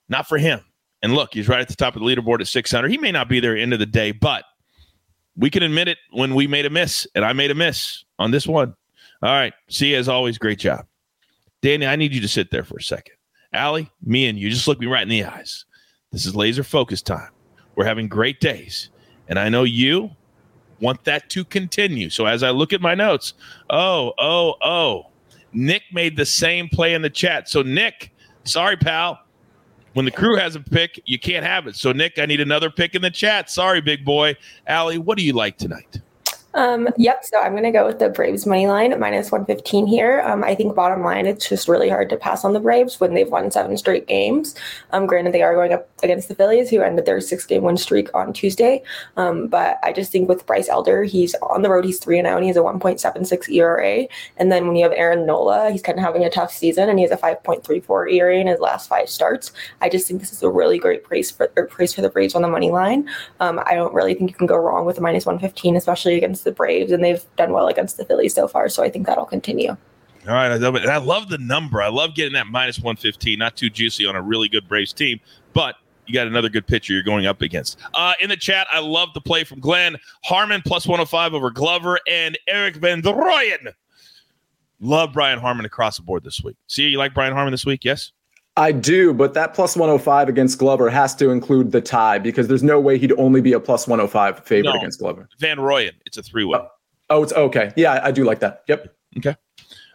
Not 0.10 0.28
for 0.28 0.38
him. 0.38 0.62
And 1.02 1.14
look, 1.14 1.34
he's 1.34 1.48
right 1.48 1.60
at 1.60 1.68
the 1.68 1.76
top 1.76 1.96
of 1.96 2.02
the 2.02 2.08
leaderboard 2.08 2.42
at 2.42 2.48
600. 2.48 2.90
He 2.90 2.98
may 2.98 3.12
not 3.12 3.30
be 3.30 3.40
there 3.40 3.56
end 3.56 3.74
of 3.74 3.80
the 3.80 3.86
day, 3.86 4.12
but 4.12 4.44
we 5.36 5.50
can 5.50 5.64
admit 5.64 5.88
it 5.88 5.98
when 6.12 6.34
we 6.34 6.48
made 6.48 6.66
a 6.66 6.70
miss, 6.70 7.06
and 7.14 7.26
I 7.26 7.34
made 7.34 7.52
a 7.52 7.56
miss 7.56 8.04
on 8.18 8.32
this 8.32 8.48
one. 8.48 8.76
All 9.22 9.32
right. 9.34 9.54
See, 9.70 9.92
you 9.92 9.98
as 9.98 10.08
always, 10.10 10.38
great 10.38 10.60
job. 10.60 10.86
Danny, 11.62 11.86
I 11.86 11.96
need 11.96 12.14
you 12.14 12.22
to 12.22 12.28
sit 12.28 12.52
there 12.52 12.64
for 12.64 12.78
a 12.78 12.84
second. 12.84 13.16
Allie, 13.54 13.90
me 14.04 14.28
and 14.28 14.38
you, 14.38 14.50
just 14.50 14.68
look 14.68 14.80
me 14.80 14.88
right 14.88 15.02
in 15.02 15.10
the 15.10 15.24
eyes. 15.24 15.66
This 16.12 16.26
is 16.26 16.36
laser 16.36 16.64
focus 16.64 17.02
time. 17.02 17.30
We're 17.76 17.86
having 17.86 18.08
great 18.08 18.40
days. 18.40 18.90
And 19.28 19.40
I 19.40 19.50
know 19.50 19.64
you 19.64 20.12
want 20.80 21.04
that 21.06 21.30
to 21.32 21.44
continue. 21.44 22.10
So 22.10 22.26
as 22.26 22.44
I 22.44 22.52
look 22.52 22.74
at 22.74 22.82
my 22.82 22.96
notes, 22.96 23.34
oh, 23.70 24.14
oh, 24.18 24.56
oh, 24.62 25.12
Nick 25.54 25.84
made 25.94 26.18
the 26.18 26.26
same 26.26 26.70
play 26.70 26.94
in 26.94 27.02
the 27.02 27.10
chat. 27.10 27.50
So, 27.50 27.62
Nick, 27.62 28.14
sorry, 28.44 28.78
pal 28.78 29.20
when 29.96 30.04
the 30.04 30.12
crew 30.12 30.36
has 30.36 30.58
a 30.58 30.60
pick, 30.60 31.02
you 31.06 31.18
can't 31.18 31.46
have 31.46 31.68
it. 31.68 31.76
So, 31.78 31.94
Nick, 31.94 32.20
I 32.20 32.26
need 32.26 32.42
another 32.42 32.70
pick 32.70 32.96
in 32.96 33.02
the 33.02 33.10
chat. 33.10 33.50
Sorry, 33.50 33.80
big 33.80 34.04
boy. 34.04 34.36
Allie, 34.68 34.98
what 34.98 35.18
do 35.18 35.24
you 35.24 35.32
like 35.32 35.58
tonight? 35.58 36.02
Um, 36.56 36.88
yep. 36.98 37.24
So 37.26 37.40
I'm 37.40 37.52
going 37.52 37.64
to 37.64 37.72
go 37.72 37.86
with 37.86 38.00
the 38.00 38.10
Braves 38.10 38.46
money 38.46 38.66
line 38.66 38.98
minus 38.98 39.32
115 39.32 39.86
here. 39.88 40.22
Um, 40.22 40.44
I 40.44 40.56
think 40.56 40.74
bottom 40.74 41.04
line, 41.04 41.26
it's 41.26 41.48
just 41.48 41.68
really 41.68 41.90
hard 41.90 42.10
to 42.10 42.18
pass 42.18 42.46
on 42.46 42.54
the 42.54 42.62
Braves 42.62 43.00
when 43.00 43.14
they've 43.14 43.30
won 43.30 43.52
seven 43.52 43.76
straight 43.78 44.08
games. 44.08 44.56
Um, 44.92 45.06
granted, 45.06 45.34
they 45.34 45.42
are 45.42 45.54
going 45.54 45.74
up 45.74 45.90
against 46.02 46.30
the 46.30 46.36
Phillies, 46.36 46.70
who 46.70 46.82
ended 46.82 47.06
their 47.06 47.20
six 47.20 47.46
game 47.46 47.64
win 47.64 47.76
streak 47.76 48.10
on 48.16 48.32
Tuesday. 48.32 48.82
Um, 49.18 49.48
but 49.48 49.80
I 49.84 49.92
just 49.92 50.12
think 50.12 50.30
with 50.30 50.46
Bryce 50.46 50.70
Elder, 50.70 51.04
he's 51.04 51.36
on 51.42 51.62
the 51.62 51.70
road, 51.70 51.84
he's 51.84 52.00
3 52.00 52.22
0, 52.22 52.36
and 52.36 52.44
he 52.44 52.48
has 52.48 52.58
a 52.58 52.62
1.76 52.62 53.50
ERA. 53.50 54.08
And 54.38 54.52
then 54.52 54.66
when 54.66 54.78
you 54.78 54.84
have 54.84 54.94
Aaron 54.94 55.26
Nola, 55.26 55.72
he's 55.72 55.82
kind 55.82 55.98
of 55.98 56.06
having 56.06 56.24
a 56.24 56.30
tough 56.30 56.54
season, 56.54 56.90
and 56.90 56.98
he 56.98 57.04
has 57.04 57.12
a 57.12 57.18
5.34 57.18 58.14
ERA 58.14 58.40
in 58.40 58.48
his 58.48 58.60
last 58.60 58.88
five 58.88 59.10
starts. 59.10 59.52
I 59.82 59.90
just 59.90 60.08
think 60.08 60.22
this 60.22 60.32
is 60.32 60.42
a 60.42 60.50
really 60.50 60.80
great 60.80 61.04
price 61.04 61.32
for, 61.32 61.48
price 61.48 61.94
for 61.94 62.02
the 62.02 62.10
Braves 62.10 62.34
on 62.34 62.42
the 62.42 62.48
money 62.48 62.72
line. 62.72 63.10
Um, 63.42 63.62
I 63.66 63.76
don't 63.76 63.94
really 63.94 64.14
think 64.14 64.30
you 64.30 64.38
can 64.38 64.48
go 64.48 64.58
wrong 64.58 64.86
with 64.86 64.98
a 64.98 65.02
minus 65.02 65.26
115, 65.26 65.76
especially 65.76 66.16
against 66.16 66.45
the 66.46 66.52
Braves, 66.52 66.92
and 66.92 67.04
they've 67.04 67.24
done 67.36 67.52
well 67.52 67.68
against 67.68 67.98
the 67.98 68.06
Phillies 68.06 68.34
so 68.34 68.48
far. 68.48 68.70
So 68.70 68.82
I 68.84 68.90
think 68.90 69.06
that'll 69.06 69.26
continue. 69.26 69.76
All 70.28 70.34
right, 70.34 70.52
I 70.52 70.56
love 70.56 70.76
it. 70.76 70.82
And 70.82 70.92
I 70.92 70.98
love 70.98 71.30
the 71.30 71.38
number. 71.38 71.82
I 71.82 71.90
love 71.90 72.16
getting 72.16 72.34
that 72.34 72.48
minus 72.48 72.80
115. 72.80 73.38
Not 73.38 73.56
too 73.56 73.70
juicy 73.70 74.08
on 74.08 74.16
a 74.16 74.22
really 74.22 74.50
good 74.50 74.68
Braves 74.68 74.94
team, 74.94 75.20
but 75.54 75.76
you 76.08 76.14
got 76.14 76.26
another 76.26 76.50
good 76.50 76.66
pitcher 76.66 76.94
you're 76.94 77.04
going 77.04 77.28
up 77.28 77.42
against. 77.42 77.78
Uh, 77.94 78.14
in 78.20 78.30
the 78.30 78.38
chat, 78.38 78.68
I 78.72 78.80
love 78.80 79.10
the 79.14 79.22
play 79.22 79.44
from 79.44 79.60
Glenn 79.60 79.98
Harman 80.24 80.62
plus 80.66 80.88
105 80.88 81.34
over 81.34 81.52
Glover 81.52 82.00
and 82.10 82.38
Erik 82.48 82.78
Van 82.78 83.02
Rooyen. 83.02 83.74
Love 84.80 85.14
Brian 85.14 85.40
Harman 85.40 85.66
across 85.66 85.98
the 85.98 86.04
board 86.04 86.24
this 86.24 86.42
week. 86.44 86.58
See, 86.68 86.84
you 86.84 86.98
like 86.98 87.14
Brian 87.14 87.34
Harman 87.34 87.52
this 87.52 87.66
week? 87.66 87.84
Yes. 87.84 88.12
I 88.58 88.72
do, 88.72 89.14
but 89.14 89.34
that 89.34 89.54
plus 89.54 89.76
105 89.76 90.30
against 90.30 90.60
Glover 90.60 90.90
has 90.90 91.14
to 91.16 91.30
include 91.30 91.72
the 91.74 91.82
tie 91.82 92.20
because 92.20 92.48
there's 92.48 92.64
no 92.64 92.80
way 92.80 92.98
he'd 92.98 93.12
only 93.18 93.42
be 93.42 93.52
a 93.54 93.60
plus 93.60 93.86
105 93.88 94.46
favorite 94.46 94.72
No. 94.72 94.78
against 94.80 95.00
Glover. 95.00 95.28
Van 95.40 95.58
Rooyen. 95.58 95.92
It's 96.06 96.18
a 96.18 96.24
three 96.24 96.46
way. 96.46 96.60
Oh, 96.60 96.68
oh, 97.10 97.24
it's 97.24 97.34
okay. 97.34 97.74
Yeah, 97.76 97.94
I, 97.94 98.08
I 98.08 98.12
do 98.12 98.24
like 98.24 98.40
that. 98.40 98.64
Yep. 98.68 98.96
Okay. 99.18 99.36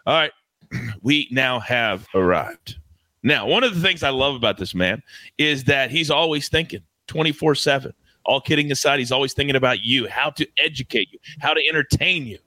All 0.06 0.14
right. 0.14 0.32
We 1.02 1.26
now 1.30 1.58
have 1.60 2.06
arrived. 2.14 2.76
Now, 3.22 3.46
one 3.46 3.64
of 3.64 3.74
the 3.74 3.80
things 3.80 4.02
I 4.02 4.10
love 4.10 4.34
about 4.36 4.56
this 4.58 4.74
man 4.74 5.02
is 5.38 5.64
that 5.64 5.90
he's 5.90 6.10
always 6.10 6.48
thinking 6.48 6.82
24 7.08 7.54
7. 7.54 7.92
All 8.26 8.40
kidding 8.40 8.70
aside, 8.70 8.98
he's 8.98 9.10
always 9.12 9.32
thinking 9.32 9.56
about 9.56 9.80
you, 9.82 10.06
how 10.08 10.30
to 10.30 10.46
educate 10.62 11.08
you, 11.10 11.18
how 11.40 11.54
to 11.54 11.66
entertain 11.68 12.26
you. 12.26 12.38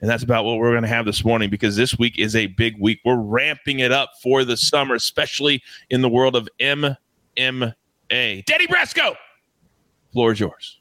And 0.00 0.08
that's 0.08 0.22
about 0.22 0.44
what 0.44 0.58
we're 0.58 0.70
going 0.70 0.82
to 0.82 0.88
have 0.88 1.04
this 1.04 1.24
morning 1.24 1.50
because 1.50 1.76
this 1.76 1.98
week 1.98 2.18
is 2.18 2.34
a 2.34 2.46
big 2.46 2.80
week. 2.80 3.00
We're 3.04 3.20
ramping 3.20 3.80
it 3.80 3.92
up 3.92 4.12
for 4.22 4.44
the 4.44 4.56
summer, 4.56 4.94
especially 4.94 5.62
in 5.90 6.00
the 6.00 6.08
world 6.08 6.34
of 6.34 6.48
MMA. 6.58 6.94
Danny 7.36 8.66
Brasco, 8.66 9.14
floor 10.12 10.32
is 10.32 10.40
yours. 10.40 10.80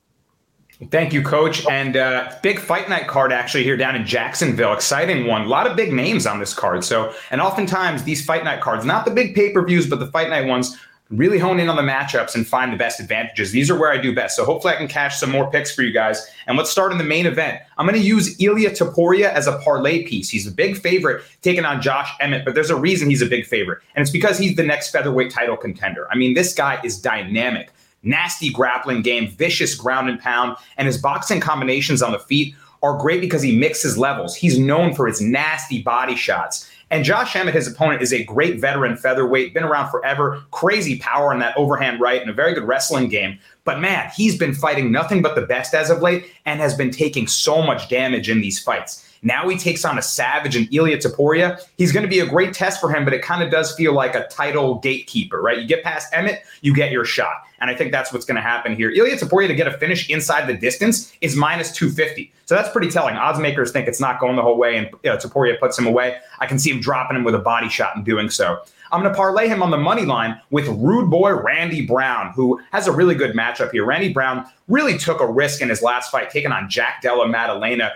Thank 0.92 1.12
you, 1.12 1.22
Coach. 1.22 1.66
And 1.68 1.98
uh, 1.98 2.32
big 2.42 2.58
fight 2.58 2.88
night 2.88 3.08
card 3.08 3.34
actually 3.34 3.66
here 3.66 3.76
down 3.76 3.98
in 3.98 4.06
Jacksonville. 4.06 4.72
Exciting 4.72 5.28
one. 5.28 5.42
A 5.42 5.48
lot 5.48 5.68
of 5.68 5.76
big 5.76 5.92
names 5.92 6.26
on 6.26 6.40
this 6.40 6.54
card. 6.54 6.86
So, 6.86 7.14
and 7.32 7.42
oftentimes 7.42 8.04
these 8.04 8.24
fight 8.24 8.46
night 8.46 8.62
cards, 8.62 8.86
not 8.86 9.04
the 9.04 9.12
big 9.12 9.36
pay 9.36 9.52
per 9.52 9.66
views, 9.66 9.90
but 9.90 10.00
the 10.00 10.08
fight 10.08 10.30
night 10.30 10.46
ones, 10.46 10.78
really 11.10 11.40
hone 11.40 11.60
in 11.60 11.70
on 11.70 11.76
the 11.76 11.82
matchups 11.82 12.36
and 12.36 12.48
find 12.48 12.72
the 12.72 12.78
best 12.78 13.00
advantages. 13.00 13.52
These 13.52 13.72
are 13.72 13.78
where 13.78 13.92
I 13.92 13.98
do 13.98 14.14
best. 14.14 14.36
So 14.36 14.46
hopefully 14.46 14.74
I 14.74 14.78
can 14.78 14.88
cash 14.88 15.20
some 15.20 15.32
more 15.32 15.50
picks 15.50 15.74
for 15.74 15.82
you 15.82 15.92
guys. 15.92 16.30
And 16.46 16.56
let's 16.56 16.70
start 16.70 16.92
in 16.92 17.00
the 17.00 17.04
main 17.04 17.26
event. 17.26 17.62
I'm 17.78 17.88
going 17.88 18.00
to 18.00 18.06
use 18.06 18.40
Ilia 18.40 18.70
Topuria 18.70 19.32
as 19.32 19.48
a 19.48 19.58
parlay 19.60 20.06
piece. 20.06 20.30
He's 20.30 20.46
a 20.46 20.52
big 20.52 20.78
favorite 20.78 21.24
taking 21.42 21.66
on 21.66 21.82
Josh 21.82 22.12
Emmett, 22.20 22.46
but 22.46 22.54
there's 22.54 22.70
a 22.70 22.76
reason 22.76 23.10
he's 23.10 23.24
a 23.24 23.28
big 23.28 23.46
favorite. 23.46 23.80
And 23.96 24.04
it's 24.04 24.12
because 24.12 24.38
he's 24.38 24.56
the 24.56 24.64
next 24.64 24.92
featherweight 24.92 25.32
title 25.32 25.58
contender. 25.58 26.08
I 26.12 26.16
mean, 26.16 26.36
this 26.36 26.54
guy 26.54 26.80
is 26.84 27.00
dynamic 27.00 27.72
nasty 28.04 28.50
grappling 28.50 29.02
game, 29.02 29.30
vicious 29.32 29.76
ground 29.76 30.10
and 30.10 30.20
pound, 30.20 30.56
and 30.78 30.88
his 30.88 30.98
boxing 30.98 31.42
combinations 31.42 32.02
on 32.02 32.12
the 32.12 32.20
feet 32.20 32.56
are 32.82 32.98
great 32.98 33.20
because 33.20 33.42
he 33.42 33.58
mixes 33.58 33.98
levels. 33.98 34.36
He's 34.36 34.58
known 34.58 34.94
for 34.94 35.08
his 35.08 35.20
nasty 35.20 35.82
body 35.82 36.16
shots. 36.16 36.70
And 36.92 37.06
Josh 37.06 37.36
Emmett, 37.36 37.54
his 37.54 37.68
opponent, 37.68 38.02
is 38.02 38.12
a 38.12 38.24
great 38.24 38.60
veteran 38.60 38.98
featherweight, 38.98 39.54
been 39.54 39.64
around 39.64 39.92
forever, 39.92 40.44
crazy 40.52 40.98
power 40.98 41.32
in 41.32 41.40
that 41.40 41.56
overhand 41.56 42.02
right, 42.02 42.20
and 42.20 42.30
a 42.30 42.34
very 42.34 42.54
good 42.54 42.64
wrestling 42.64 43.10
game. 43.10 43.38
But 43.64 43.80
man, 43.80 44.12
he's 44.16 44.38
been 44.38 44.56
fighting 44.56 44.92
nothing 44.92 45.22
but 45.22 45.36
the 45.36 45.42
best 45.42 45.74
as 45.74 45.90
of 45.90 46.02
late 46.02 46.26
and 46.46 46.60
has 46.60 46.74
been 46.74 46.90
taking 46.90 47.28
so 47.28 47.62
much 47.62 47.90
damage 47.90 48.30
in 48.30 48.42
these 48.42 48.60
fights. 48.60 49.09
Now 49.22 49.48
he 49.50 49.58
takes 49.58 49.86
on 49.86 49.98
a 49.98 50.02
savage 50.02 50.56
and 50.56 50.72
Ilia 50.74 50.98
Topuria. 50.98 51.62
He's 51.78 51.92
going 51.92 52.04
to 52.04 52.10
be 52.10 52.20
a 52.20 52.26
great 52.26 52.54
test 52.54 52.80
for 52.80 52.94
him, 52.94 53.04
but 53.04 53.14
it 53.14 53.22
kind 53.22 53.44
of 53.44 53.52
does 53.52 53.74
feel 53.76 53.94
like 53.94 54.16
a 54.16 54.28
title 54.28 54.76
gatekeeper, 54.76 55.42
right? 55.42 55.58
You 55.58 55.68
get 55.68 55.84
past 55.84 56.14
Emmett, 56.14 56.44
you 56.62 56.74
get 56.74 56.92
your 56.92 57.06
shot. 57.06 57.44
And 57.62 57.70
I 57.70 57.76
think 57.76 57.92
that's 57.92 58.14
what's 58.14 58.26
going 58.26 58.36
to 58.36 58.42
happen 58.42 58.76
here. 58.76 58.90
Ilia 58.90 59.18
Topuria 59.18 59.48
to 59.48 59.56
get 59.56 59.68
a 59.68 59.78
finish 59.78 60.10
inside 60.10 60.48
the 60.48 60.54
distance 60.54 61.14
is 61.22 61.36
minus 61.36 61.72
250. 61.74 62.32
So 62.46 62.56
that's 62.56 62.70
pretty 62.70 62.90
telling. 62.90 63.16
Odds 63.16 63.40
makers 63.40 63.72
think 63.72 63.88
it's 63.88 64.00
not 64.00 64.20
going 64.20 64.36
the 64.36 64.42
whole 64.42 64.58
way, 64.58 64.78
and 64.78 64.88
you 65.04 65.10
know, 65.12 65.18
Topuria 65.18 65.60
puts 65.60 65.78
him 65.78 65.86
away. 65.86 66.18
I 66.40 66.46
can 66.46 66.58
see 66.58 66.72
him 66.72 66.80
dropping 66.80 67.18
him 67.18 67.24
with 67.24 67.36
a 67.36 67.40
body 67.40 67.70
shot 67.70 67.96
and 67.96 68.06
doing 68.06 68.30
so. 68.30 68.62
I'm 68.92 69.02
going 69.02 69.14
to 69.14 69.18
parlay 69.18 69.48
him 69.48 69.62
on 69.62 69.70
the 69.70 69.78
money 69.78 70.06
line 70.06 70.42
with 70.50 70.68
rude 70.68 71.12
boy 71.12 71.34
Randy 71.34 71.86
Brown, 71.86 72.34
who 72.34 72.60
has 72.72 72.88
a 72.88 72.92
really 72.92 73.14
good 73.14 73.36
matchup 73.36 73.72
here. 73.72 73.86
Randy 73.86 74.12
Brown 74.12 74.48
really 74.68 74.98
took 74.98 75.22
a 75.22 75.28
risk 75.28 75.62
in 75.62 75.70
his 75.70 75.84
last 75.84 76.12
fight, 76.12 76.32
taking 76.32 76.52
on 76.52 76.70
Jack 76.70 77.02
Della 77.04 77.28
Maddalena, 77.28 77.92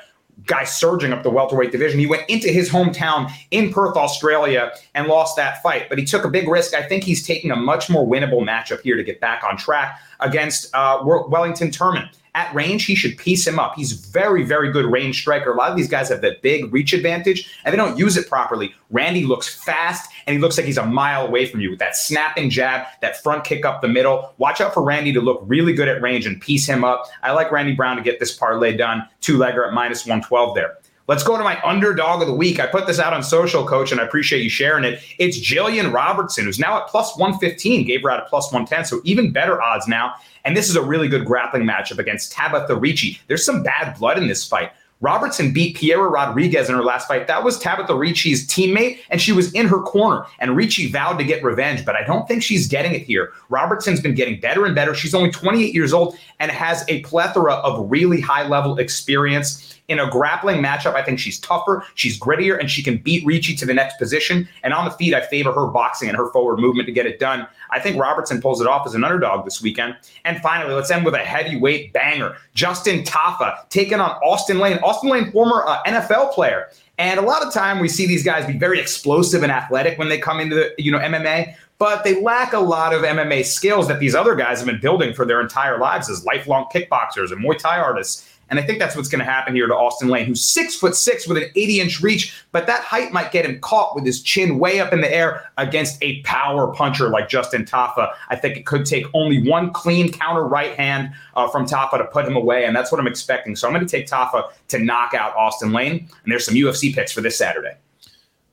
guy 0.46 0.64
surging 0.64 1.14
up 1.14 1.24
the 1.24 1.30
welterweight 1.30 1.72
division. 1.72 2.00
He 2.00 2.08
went 2.08 2.30
into 2.30 2.50
his 2.50 2.70
hometown 2.70 3.32
in 3.52 3.72
Perth, 3.72 3.96
Australia, 3.96 4.72
and 4.94 5.08
lost 5.08 5.36
that 5.38 5.62
fight. 5.62 5.88
But 5.90 5.98
he 5.98 6.06
took 6.06 6.26
a 6.26 6.30
big 6.30 6.48
risk. 6.48 6.74
I 6.74 6.84
think 6.84 7.04
he's 7.04 7.26
taking 7.26 7.52
a 7.52 7.56
much 7.56 7.90
more 7.90 8.06
winnable 8.06 8.44
matchup 8.44 8.82
here 8.82 8.96
to 8.96 9.04
get 9.04 9.20
back 9.20 9.44
on 9.44 9.58
track 9.58 10.00
against 10.20 10.74
uh, 10.74 11.00
Wellington 11.04 11.70
Turman. 11.70 12.10
At 12.36 12.54
range, 12.56 12.86
he 12.86 12.96
should 12.96 13.18
piece 13.18 13.46
him 13.46 13.60
up. 13.60 13.76
He's 13.76 13.94
very, 13.94 14.44
very 14.44 14.72
good 14.72 14.86
range 14.86 15.22
striker. 15.22 15.54
A 15.54 15.56
lot 15.56 15.70
of 15.70 15.78
these 15.78 15.88
guys 15.88 16.10
have 16.10 16.22
that 16.22 16.42
big 16.42 16.74
reach 16.74 16.92
advantage, 16.92 17.48
and 17.64 17.72
they 17.72 17.78
don't 17.78 17.98
use 17.98 18.18
it 18.18 18.28
properly. 18.28 18.74
Randy 18.90 19.24
looks 19.24 19.64
fast, 19.64 20.10
and 20.26 20.36
he 20.36 20.42
looks 20.42 20.58
like 20.58 20.66
he's 20.66 20.78
a 20.78 20.86
mile 20.86 21.28
away 21.28 21.46
from 21.46 21.60
you 21.60 21.70
with 21.70 21.80
that 21.80 21.96
snapping 21.96 22.50
jab, 22.50 22.88
that 23.02 23.22
front 23.22 23.44
kick 23.44 23.66
up 23.66 23.82
the 23.82 23.88
middle. 23.88 24.34
Watch 24.40 24.62
out 24.62 24.74
for 24.74 24.82
Randy 24.82 25.14
to 25.14 25.22
look 25.22 25.44
really 25.46 25.74
good 25.74 25.88
at 25.88 26.02
range 26.02 26.26
and 26.26 26.42
piece 26.42 26.66
him 26.66 26.84
up. 26.84 27.06
I 27.22 27.32
like 27.34 27.52
Randy 27.52 27.74
Brown 27.74 27.98
to 27.98 28.04
get 28.04 28.20
this 28.20 28.36
parlay 28.36 28.76
done. 28.76 29.08
Two 29.22 29.38
legger 29.38 29.68
at 29.68 29.74
minus 29.74 30.06
112 30.06 30.56
there. 30.56 30.78
Let's 31.06 31.24
go 31.24 31.38
to 31.38 31.44
my 31.44 31.62
underdog 31.64 32.22
of 32.22 32.30
the 32.30 32.34
week. 32.34 32.62
I 32.62 32.66
put 32.66 32.88
this 32.88 32.98
out 32.98 33.12
on 33.12 33.24
social, 33.24 33.68
coach, 33.68 33.92
and 33.92 34.00
I 34.00 34.06
appreciate 34.06 34.42
you 34.42 34.50
sharing 34.50 34.86
it. 34.86 35.02
It's 35.20 35.38
Jillian 35.38 35.92
Robertson, 35.92 36.46
who's 36.46 36.60
now 36.60 36.78
at 36.78 36.88
plus 36.88 37.18
115, 37.18 37.86
gave 37.86 38.04
her 38.04 38.10
out 38.10 38.22
at 38.22 38.28
plus 38.30 38.54
110, 38.54 38.86
so 38.86 39.02
even 39.04 39.34
better 39.34 39.62
odds 39.62 39.86
now. 39.86 40.14
And 40.46 40.56
this 40.56 40.70
is 40.70 40.78
a 40.78 40.82
really 40.82 41.10
good 41.10 41.26
grappling 41.26 41.64
matchup 41.64 41.98
against 41.98 42.32
Tabatha 42.32 42.80
Ricci. 42.80 43.20
There's 43.28 43.44
some 43.44 43.64
bad 43.64 44.00
blood 44.00 44.18
in 44.18 44.28
this 44.28 44.48
fight. 44.48 44.72
Robertson 45.02 45.52
beat 45.52 45.76
Piera 45.76 46.10
Rodriguez 46.10 46.70
in 46.70 46.76
her 46.76 46.84
last 46.84 47.10
fight. 47.10 47.28
That 47.28 47.44
was 47.44 47.62
Tabatha 47.62 48.00
Ricci's 48.00 48.48
teammate, 48.48 49.00
and 49.10 49.22
she 49.22 49.34
was 49.34 49.52
in 49.52 49.68
her 49.68 49.82
corner. 49.82 50.26
And 50.40 50.56
Ricci 50.56 50.90
vowed 50.90 51.18
to 51.18 51.26
get 51.26 51.44
revenge, 51.44 51.86
but 51.86 51.98
I 51.98 52.06
don't 52.06 52.26
think 52.30 52.42
she's 52.42 52.70
getting 52.70 52.94
it 52.94 53.02
here. 53.02 53.34
Robertson's 53.50 54.00
been 54.00 54.16
getting 54.16 54.40
better 54.40 54.66
and 54.66 54.74
better. 54.74 54.96
She's 54.96 55.14
only 55.14 55.32
28 55.32 55.74
years 55.74 55.92
old 55.92 56.18
and 56.40 56.50
has 56.50 56.86
a 56.88 57.02
plethora 57.02 57.56
of 57.56 57.92
really 57.92 58.22
high 58.22 58.48
level 58.48 58.78
experience. 58.78 59.78
In 59.90 60.00
a 60.00 60.10
grappling 60.10 60.62
matchup, 60.62 60.96
I 60.96 61.04
think 61.04 61.20
she's 61.20 61.40
tougher, 61.40 61.84
she's 61.96 62.18
grittier, 62.20 62.58
and 62.60 62.72
she 62.72 62.82
can 62.82 62.98
beat 62.98 63.26
Ricci 63.26 63.56
to 63.56 63.66
the 63.66 63.74
next 63.74 63.98
position. 63.98 64.48
And 64.64 64.74
on 64.74 64.86
the 64.86 64.92
feet, 64.92 65.14
I 65.14 65.22
favor 65.22 65.52
her 65.52 65.68
boxing 65.68 66.08
and 66.08 66.18
her 66.18 66.32
forward 66.32 66.60
movement 66.60 66.86
to 66.88 66.94
get 66.94 67.06
it 67.06 67.20
done. 67.20 67.48
I 67.70 67.80
think 67.80 68.00
Robertson 68.00 68.42
pulls 68.42 68.62
it 68.62 68.68
off 68.68 68.88
as 68.88 68.94
an 68.96 69.04
underdog 69.04 69.46
this 69.46 69.62
weekend. 69.62 69.96
And 70.24 70.42
finally, 70.42 70.74
let's 70.74 70.90
end 70.90 71.04
with 71.04 71.16
a 71.16 71.20
heavyweight 71.20 71.92
banger. 71.92 72.38
Justin 72.54 73.04
Tafa 73.04 73.68
taking 73.70 74.00
on 74.00 74.12
Austin 74.24 74.60
Lane. 74.60 74.78
Austin 74.84 75.10
Lane, 75.10 75.32
former 75.32 75.64
uh, 75.68 75.84
NFL 75.84 76.34
player. 76.34 76.70
And 76.98 77.20
a 77.20 77.24
lot 77.24 77.46
of 77.46 77.52
time 77.52 77.80
we 77.80 77.90
see 77.90 78.06
these 78.06 78.24
guys 78.24 78.46
be 78.46 78.58
very 78.58 78.80
explosive 78.80 79.44
and 79.44 79.52
athletic 79.52 79.98
when 79.98 80.10
they 80.10 80.20
come 80.20 80.40
into 80.40 80.56
the, 80.56 80.74
you 80.78 80.92
know 80.92 81.00
MMA, 81.00 81.56
but 81.80 82.04
they 82.04 82.22
lack 82.22 82.54
a 82.54 82.60
lot 82.60 82.94
of 82.94 83.02
MMA 83.02 83.44
skills 83.46 83.88
that 83.88 84.00
these 84.00 84.14
other 84.14 84.36
guys 84.36 84.60
have 84.60 84.68
been 84.68 84.80
building 84.80 85.14
for 85.14 85.26
their 85.26 85.42
entire 85.42 85.80
lives 85.80 86.10
as 86.10 86.24
lifelong 86.24 86.66
kickboxers 86.74 87.32
and 87.32 87.44
Muay 87.44 87.58
Thai 87.58 87.80
artists. 87.80 88.30
And 88.50 88.60
I 88.60 88.64
think 88.64 88.80
that's 88.80 88.96
what's 88.96 89.10
going 89.10 89.20
to 89.20 89.26
happen 89.26 89.56
here 89.56 89.68
to 89.68 89.76
Austin 89.76 90.10
Lane, 90.10 90.26
who's 90.26 90.44
six 90.44 90.76
foot 90.76 90.96
six 90.96 91.28
with 91.28 91.38
an 91.38 91.46
80 91.56 91.80
inch 91.80 92.02
reach, 92.02 92.44
but 92.52 92.68
that 92.68 92.82
height 92.82 93.12
might 93.12 93.32
get 93.32 93.46
him 93.46 93.60
caught 93.62 93.96
with 93.96 94.06
his 94.06 94.22
chin 94.22 94.60
way 94.60 94.80
up 94.80 94.94
in 94.94 95.02
the 95.02 95.14
air 95.14 95.50
against 95.58 95.98
a 96.04 96.22
power 96.22 96.74
puncher 96.74 97.10
like 97.10 97.30
Justin 97.30 97.66
Tafa. 97.66 98.12
I 98.30 98.36
think 98.36 98.58
it 98.58 98.66
could 98.66 98.86
take 98.86 99.06
only 99.14 99.50
one 99.50 99.72
clean 99.72 100.12
counter 100.12 100.44
right 100.44 100.76
hand 100.76 101.14
uh, 101.36 101.48
from 101.50 101.66
Tafa 101.66 101.98
to 101.98 102.06
put 102.06 102.26
him 102.26 102.36
away, 102.36 102.66
and 102.66 102.76
that's 102.76 102.92
what 102.92 103.00
I'm 103.00 103.08
expecting. 103.08 103.56
So 103.56 103.68
I'm 103.68 103.74
going 103.74 103.86
to 103.86 103.92
take 103.92 104.08
Tafa 104.08 104.52
to 104.70 104.80
knock 104.80 105.14
out 105.14 105.36
Austin 105.36 105.72
Lane. 105.72 106.08
And 106.24 106.32
there's 106.32 106.46
some 106.46 106.56
UFC 106.56 106.94
picks 106.94 107.12
for 107.12 107.22
this 107.22 107.38
Saturday. 107.38 107.76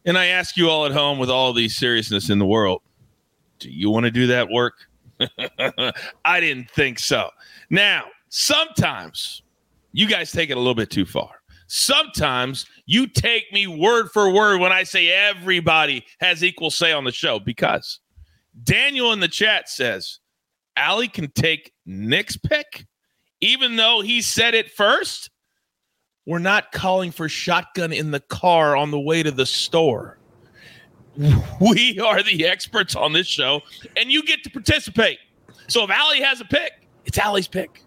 And 0.04 0.16
I 0.16 0.26
ask 0.26 0.56
you 0.56 0.70
all 0.70 0.86
at 0.86 0.92
home 0.92 1.18
with 1.18 1.30
all 1.30 1.52
the 1.52 1.68
seriousness 1.68 2.30
in 2.30 2.38
the 2.38 2.46
world, 2.46 2.80
do 3.58 3.70
you 3.70 3.90
want 3.90 4.04
to 4.04 4.10
do 4.10 4.26
that 4.28 4.48
work? 4.48 4.88
I 6.24 6.40
didn't 6.40 6.70
think 6.70 6.98
so. 6.98 7.30
Now, 7.68 8.06
sometimes 8.30 9.42
you 9.92 10.06
guys 10.06 10.32
take 10.32 10.50
it 10.50 10.56
a 10.56 10.60
little 10.60 10.74
bit 10.74 10.90
too 10.90 11.04
far. 11.04 11.30
Sometimes 11.66 12.66
you 12.86 13.06
take 13.06 13.52
me 13.52 13.66
word 13.66 14.10
for 14.10 14.32
word 14.32 14.60
when 14.60 14.72
I 14.72 14.82
say 14.82 15.08
everybody 15.10 16.04
has 16.20 16.42
equal 16.42 16.70
say 16.70 16.92
on 16.92 17.04
the 17.04 17.12
show 17.12 17.38
because 17.38 18.00
Daniel 18.64 19.12
in 19.12 19.20
the 19.20 19.28
chat 19.28 19.68
says 19.68 20.18
Ali 20.76 21.06
can 21.06 21.30
take 21.30 21.72
Nick's 21.86 22.36
pick, 22.36 22.86
even 23.40 23.76
though 23.76 24.00
he 24.00 24.22
said 24.22 24.54
it 24.54 24.70
first. 24.70 25.30
We're 26.26 26.38
not 26.38 26.70
calling 26.72 27.12
for 27.12 27.28
shotgun 27.28 27.92
in 27.92 28.10
the 28.10 28.20
car 28.20 28.76
on 28.76 28.90
the 28.90 29.00
way 29.00 29.22
to 29.22 29.30
the 29.30 29.46
store. 29.46 30.18
We 31.60 31.98
are 32.00 32.22
the 32.22 32.46
experts 32.46 32.94
on 32.94 33.12
this 33.12 33.26
show, 33.26 33.62
and 33.96 34.10
you 34.10 34.22
get 34.22 34.44
to 34.44 34.50
participate. 34.50 35.18
So 35.66 35.84
if 35.84 35.90
Ali 35.90 36.20
has 36.20 36.40
a 36.40 36.44
pick, 36.44 36.72
it's 37.04 37.18
Ali's 37.18 37.48
pick. 37.48 37.82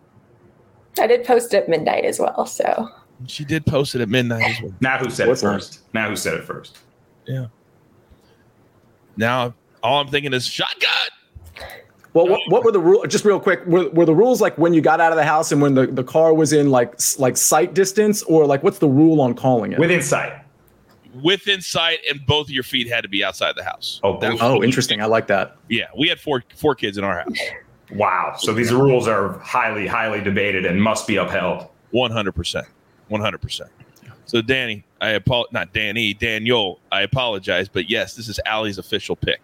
I 1.00 1.08
did 1.08 1.24
post 1.24 1.54
at 1.54 1.68
midnight 1.68 2.06
as 2.06 2.20
well. 2.20 2.46
So 2.46 2.90
she 3.28 3.46
did 3.46 3.66
post 3.66 3.96
it 3.96 4.02
at 4.02 4.10
midnight 4.10 4.44
as 4.44 4.62
well. 4.62 4.74
Now 4.82 4.98
who 4.98 5.10
said 5.10 5.28
What's 5.28 5.42
it 5.42 5.46
first? 5.46 5.74
That? 5.74 5.94
Now 5.94 6.10
who 6.10 6.16
said 6.16 6.36
it 6.36 6.44
first? 6.44 6.80
Yeah. 7.26 7.48
Now 9.18 9.54
all 9.82 10.02
I'm 10.02 10.08
thinking 10.08 10.34
is 10.34 10.46
shotgun. 10.46 10.90
Well, 12.14 12.28
what, 12.28 12.42
what 12.48 12.64
were 12.64 12.72
the 12.72 12.80
rules? 12.80 13.08
Just 13.08 13.26
real 13.26 13.40
quick, 13.40 13.66
were, 13.66 13.90
were 13.90 14.06
the 14.06 14.14
rules 14.14 14.40
like 14.40 14.56
when 14.58 14.74
you 14.74 14.82
got 14.82 15.02
out 15.02 15.12
of 15.12 15.16
the 15.16 15.24
house 15.24 15.52
and 15.52 15.62
when 15.62 15.74
the, 15.74 15.88
the 15.88 16.04
car 16.04 16.34
was 16.34 16.54
in 16.54 16.70
like 16.70 16.94
like 17.18 17.38
sight 17.38 17.74
distance, 17.74 18.22
or 18.24 18.46
like 18.46 18.62
what's 18.62 18.78
the 18.78 18.88
rule 18.88 19.20
on 19.20 19.34
calling 19.34 19.72
it? 19.72 19.80
Within 19.80 20.02
sight. 20.02 20.34
Within 21.24 21.62
sight, 21.62 22.00
and 22.10 22.24
both 22.26 22.48
of 22.48 22.52
your 22.52 22.64
feet 22.64 22.88
had 22.88 23.02
to 23.02 23.08
be 23.08 23.24
outside 23.24 23.56
the 23.56 23.64
house. 23.64 24.00
Oh, 24.04 24.20
oh, 24.42 24.64
interesting. 24.64 25.02
I 25.02 25.06
like 25.06 25.28
that. 25.28 25.58
Yeah, 25.70 25.86
we 25.98 26.08
had 26.08 26.20
four 26.20 26.44
four 26.56 26.76
kids 26.76 26.98
in 27.00 27.04
our 27.04 27.22
house. 27.22 27.38
Wow. 27.94 28.36
So 28.38 28.54
these 28.54 28.74
rules 28.74 29.08
are 29.08 29.38
highly, 29.40 29.88
highly 29.88 30.22
debated 30.22 30.66
and 30.66 30.82
must 30.82 31.08
be 31.08 31.18
upheld. 31.18 31.68
100%. 31.94 32.64
100%. 33.12 33.62
So, 34.26 34.42
Danny, 34.42 34.84
I 35.00 35.10
apologize. 35.10 35.54
Not 35.54 35.74
Danny, 35.74 36.14
Daniel, 36.14 36.80
I 36.92 37.02
apologize. 37.02 37.68
But 37.68 37.90
yes, 37.90 38.16
this 38.16 38.28
is 38.30 38.40
Ali's 38.48 38.78
official 38.78 39.16
pick. 39.16 39.42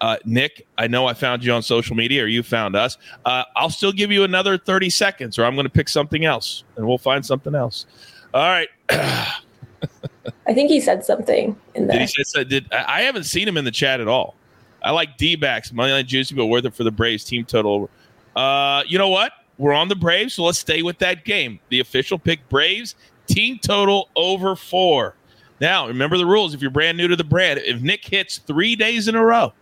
Uh, 0.00 0.16
Nick, 0.24 0.66
I 0.78 0.88
know 0.88 1.06
I 1.06 1.14
found 1.14 1.44
you 1.44 1.52
on 1.52 1.62
social 1.62 1.96
media 1.96 2.24
or 2.24 2.26
you 2.26 2.42
found 2.42 2.74
us. 2.76 2.98
Uh, 3.24 3.44
I'll 3.54 3.70
still 3.70 3.92
give 3.92 4.10
you 4.10 4.24
another 4.24 4.58
30 4.58 4.90
seconds 4.90 5.38
or 5.38 5.44
I'm 5.44 5.54
going 5.54 5.64
to 5.64 5.70
pick 5.70 5.88
something 5.88 6.24
else 6.24 6.64
and 6.76 6.86
we'll 6.86 6.98
find 6.98 7.24
something 7.24 7.54
else. 7.54 7.86
All 8.34 8.42
right. 8.42 8.68
I 8.90 10.54
think 10.54 10.70
he 10.70 10.80
said 10.80 11.04
something 11.04 11.56
in 11.74 11.86
there. 11.86 11.98
Did 11.98 12.10
he 12.16 12.24
say, 12.24 12.44
did, 12.44 12.72
I 12.72 13.02
haven't 13.02 13.24
seen 13.24 13.46
him 13.46 13.56
in 13.56 13.64
the 13.64 13.70
chat 13.70 14.00
at 14.00 14.08
all. 14.08 14.34
I 14.82 14.90
like 14.90 15.16
D 15.16 15.36
backs, 15.36 15.70
moneyline 15.70 16.06
juicy, 16.06 16.34
but 16.34 16.46
worth 16.46 16.64
it 16.64 16.74
for 16.74 16.84
the 16.84 16.90
Braves 16.90 17.24
team 17.24 17.44
total. 17.44 17.88
Uh, 18.34 18.82
you 18.86 18.98
know 18.98 19.08
what? 19.08 19.32
We're 19.58 19.74
on 19.74 19.88
the 19.88 19.96
Braves, 19.96 20.34
so 20.34 20.44
let's 20.44 20.58
stay 20.58 20.82
with 20.82 20.98
that 20.98 21.24
game. 21.24 21.60
The 21.68 21.80
official 21.80 22.18
pick 22.18 22.48
Braves 22.48 22.94
team 23.26 23.58
total 23.58 24.08
over 24.16 24.56
four. 24.56 25.14
Now, 25.60 25.86
remember 25.86 26.18
the 26.18 26.26
rules. 26.26 26.54
If 26.54 26.60
you're 26.60 26.70
brand 26.70 26.98
new 26.98 27.06
to 27.06 27.14
the 27.14 27.24
brand, 27.24 27.60
if 27.60 27.80
Nick 27.80 28.04
hits 28.04 28.38
three 28.38 28.74
days 28.74 29.06
in 29.06 29.14
a 29.14 29.24
row, 29.24 29.52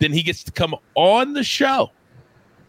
then 0.00 0.12
he 0.12 0.22
gets 0.22 0.42
to 0.44 0.52
come 0.52 0.74
on 0.96 1.32
the 1.32 1.44
show, 1.44 1.92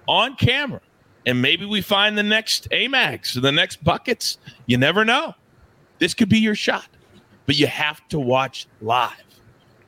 on 0.07 0.35
camera, 0.35 0.81
and 1.25 1.41
maybe 1.41 1.65
we 1.65 1.81
find 1.81 2.17
the 2.17 2.23
next 2.23 2.69
Amags 2.71 3.35
or 3.35 3.39
the 3.39 3.51
next 3.51 3.83
buckets. 3.83 4.37
You 4.67 4.77
never 4.77 5.03
know. 5.03 5.33
This 5.97 6.13
could 6.13 6.29
be 6.29 6.39
your 6.39 6.55
shot, 6.55 6.87
but 7.45 7.55
you 7.55 7.67
have 7.67 8.07
to 8.09 8.19
watch 8.19 8.67
live. 8.81 9.11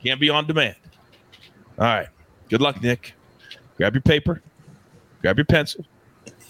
Can't 0.02 0.20
be 0.20 0.30
on 0.30 0.46
demand. 0.46 0.76
All 1.78 1.86
right. 1.86 2.08
Good 2.48 2.60
luck, 2.60 2.82
Nick. 2.82 3.14
Grab 3.76 3.94
your 3.94 4.02
paper, 4.02 4.42
grab 5.22 5.38
your 5.38 5.46
pencil. 5.46 5.84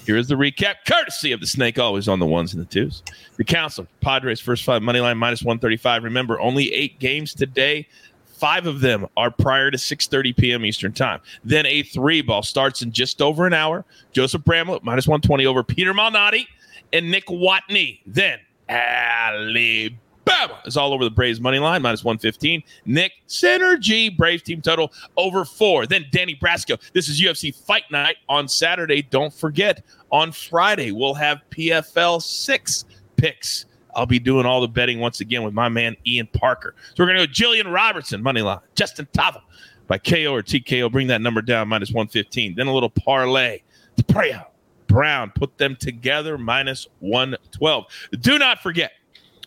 Here 0.04 0.16
is 0.16 0.26
the 0.26 0.34
recap, 0.34 0.74
courtesy 0.86 1.30
of 1.30 1.40
the 1.40 1.46
snake, 1.46 1.78
always 1.78 2.08
on 2.08 2.18
the 2.18 2.26
ones 2.26 2.52
and 2.52 2.60
the 2.60 2.66
twos. 2.66 3.04
The 3.36 3.44
council, 3.44 3.86
Padres 4.00 4.40
first 4.40 4.64
five 4.64 4.82
money 4.82 4.98
line 4.98 5.16
minus 5.16 5.42
135. 5.42 6.02
Remember, 6.02 6.40
only 6.40 6.72
eight 6.74 6.98
games 6.98 7.34
today. 7.34 7.86
Five 8.26 8.66
of 8.66 8.80
them 8.80 9.06
are 9.16 9.30
prior 9.30 9.70
to 9.70 9.78
6:30 9.78 10.36
p.m. 10.36 10.66
Eastern 10.66 10.92
time. 10.92 11.20
Then 11.44 11.64
a 11.66 11.84
three 11.84 12.20
ball 12.20 12.42
starts 12.42 12.82
in 12.82 12.90
just 12.90 13.22
over 13.22 13.46
an 13.46 13.54
hour. 13.54 13.84
Joseph 14.10 14.42
Bramlett 14.42 14.82
minus 14.82 15.06
120 15.06 15.46
over 15.46 15.62
Peter 15.62 15.94
Malnati 15.94 16.48
and 16.92 17.08
Nick 17.08 17.26
Watney. 17.26 18.00
Then 18.04 18.40
Ali 18.68 19.96
Bama 20.24 20.66
is 20.66 20.76
all 20.76 20.92
over 20.92 21.04
the 21.04 21.10
Braves 21.10 21.40
money 21.40 21.58
line, 21.58 21.82
minus 21.82 22.04
115. 22.04 22.62
Nick 22.86 23.12
Synergy, 23.28 24.16
Braves 24.16 24.42
team 24.42 24.60
total 24.60 24.92
over 25.16 25.44
four. 25.44 25.86
Then 25.86 26.06
Danny 26.10 26.36
Brasco. 26.36 26.80
This 26.92 27.08
is 27.08 27.20
UFC 27.20 27.54
Fight 27.54 27.84
Night 27.90 28.16
on 28.28 28.48
Saturday. 28.48 29.02
Don't 29.02 29.32
forget, 29.32 29.84
on 30.10 30.32
Friday, 30.32 30.92
we'll 30.92 31.14
have 31.14 31.40
PFL 31.50 32.22
six 32.22 32.84
picks. 33.16 33.66
I'll 33.94 34.06
be 34.06 34.18
doing 34.18 34.46
all 34.46 34.60
the 34.60 34.68
betting 34.68 35.00
once 35.00 35.20
again 35.20 35.42
with 35.42 35.54
my 35.54 35.68
man 35.68 35.96
Ian 36.06 36.26
Parker. 36.28 36.74
So 36.94 37.02
we're 37.02 37.12
going 37.12 37.18
to 37.18 37.26
go 37.26 37.32
Jillian 37.32 37.72
Robertson, 37.72 38.22
money 38.22 38.42
line, 38.42 38.60
Justin 38.74 39.06
Tafa 39.12 39.42
by 39.86 39.98
KO 39.98 40.34
or 40.34 40.42
TKO. 40.42 40.90
Bring 40.90 41.08
that 41.08 41.20
number 41.20 41.42
down, 41.42 41.68
minus 41.68 41.90
115. 41.90 42.54
Then 42.54 42.66
a 42.66 42.72
little 42.72 42.90
parlay. 42.90 43.60
Prayer. 44.08 44.46
Brown, 44.86 45.32
put 45.34 45.56
them 45.56 45.74
together, 45.76 46.36
minus 46.36 46.86
112. 47.00 47.86
Do 48.20 48.38
not 48.38 48.62
forget, 48.62 48.92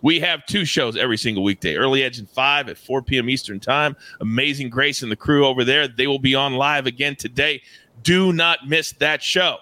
we 0.02 0.20
have 0.20 0.46
two 0.46 0.66
shows 0.66 0.98
every 0.98 1.18
single 1.18 1.44
weekday. 1.44 1.76
Early 1.76 2.04
Edge 2.04 2.20
and 2.20 2.30
5 2.30 2.70
at 2.70 2.78
4 2.78 3.02
p.m. 3.02 3.30
Eastern 3.30 3.60
Time. 3.60 3.96
Amazing 4.22 4.70
Grace 4.70 5.02
and 5.02 5.12
the 5.12 5.16
crew 5.16 5.46
over 5.46 5.64
there. 5.64 5.88
They 5.88 6.08
will 6.08 6.20
be 6.20 6.36
on 6.36 6.54
live 6.54 6.86
again 6.86 7.16
today. 7.16 7.62
Do 8.04 8.34
not 8.34 8.68
miss 8.68 8.92
that 8.94 9.24
show. 9.24 9.58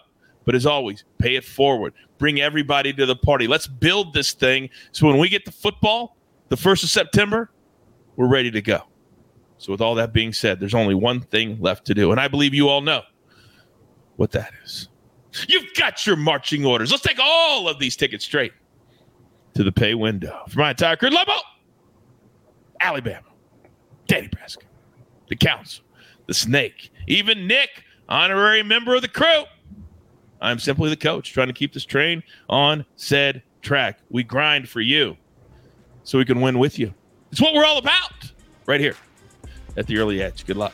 But 0.46 0.56
as 0.56 0.65
always, 0.65 1.06
pay 1.19 1.36
it 1.36 1.46
forward. 1.46 1.93
Bring 2.17 2.41
everybody 2.41 2.91
to 2.93 3.06
the 3.06 3.15
party. 3.15 3.48
Let's 3.48 3.67
build 3.67 4.13
this 4.13 4.34
thing 4.34 4.69
so 4.91 5.08
when 5.08 5.17
we 5.17 5.30
get 5.30 5.46
to 5.46 5.52
football, 5.52 6.17
the 6.50 6.58
1st 6.58 6.84
of 6.84 6.89
September, 6.89 7.50
we're 8.15 8.28
ready 8.28 8.52
to 8.52 8.62
go. 8.62 8.82
So, 9.58 9.72
with 9.72 9.80
all 9.80 9.96
that 9.96 10.12
being 10.12 10.34
said, 10.34 10.60
there's 10.60 10.74
only 10.74 10.96
one 10.96 11.22
thing 11.22 11.58
left 11.62 11.86
to 11.86 11.93
do. 11.93 12.12
And 12.12 12.19
I 12.19 12.28
believe 12.28 12.54
you 12.54 12.67
all 12.67 12.82
know 12.82 13.02
what 14.17 14.32
that 14.32 14.52
is. 14.63 14.89
You've 15.48 15.74
got 15.76 16.06
your 16.06 16.17
marching 16.17 16.65
orders. 16.65 16.91
Let's 16.91 17.04
take 17.04 17.19
all 17.19 17.69
of 17.69 17.80
these 17.80 17.96
tickets 17.96 18.26
straight 18.26 18.52
to 19.56 19.63
the 19.63 19.72
pay 19.72 19.94
window. 19.94 20.44
For 20.50 20.60
my 20.60 20.72
entire 20.72 20.96
crew, 20.96 21.10
Lobo, 21.10 21.34
Alabama, 22.80 23.28
Danny 24.08 24.28
Brasco, 24.28 24.63
the 25.30 25.36
council, 25.36 25.84
the 26.28 26.34
snake, 26.34 26.92
even 27.08 27.48
Nick, 27.48 27.84
honorary 28.10 28.63
member 28.63 28.96
of 28.96 29.02
the 29.02 29.08
crew. 29.08 29.44
I'm 30.42 30.60
simply 30.60 30.89
the 30.89 30.98
coach 30.98 31.32
trying 31.32 31.48
to 31.48 31.54
keep 31.54 31.74
this 31.74 31.86
train 31.86 32.22
on 32.50 32.86
said 32.96 33.44
track. 33.62 34.00
We 34.10 34.24
grind 34.24 34.68
for 34.68 34.82
you 34.82 35.18
so 36.04 36.18
we 36.18 36.26
can 36.26 36.42
win 36.42 36.60
with 36.60 36.78
you. 36.78 36.94
It's 37.32 37.42
what 37.42 37.54
we're 37.54 37.66
all 37.66 37.78
about 37.78 38.32
right 38.66 38.80
here 38.80 38.96
at 39.78 39.88
the 39.88 39.98
early 39.98 40.22
edge. 40.22 40.46
Good 40.46 40.58
luck. 40.58 40.74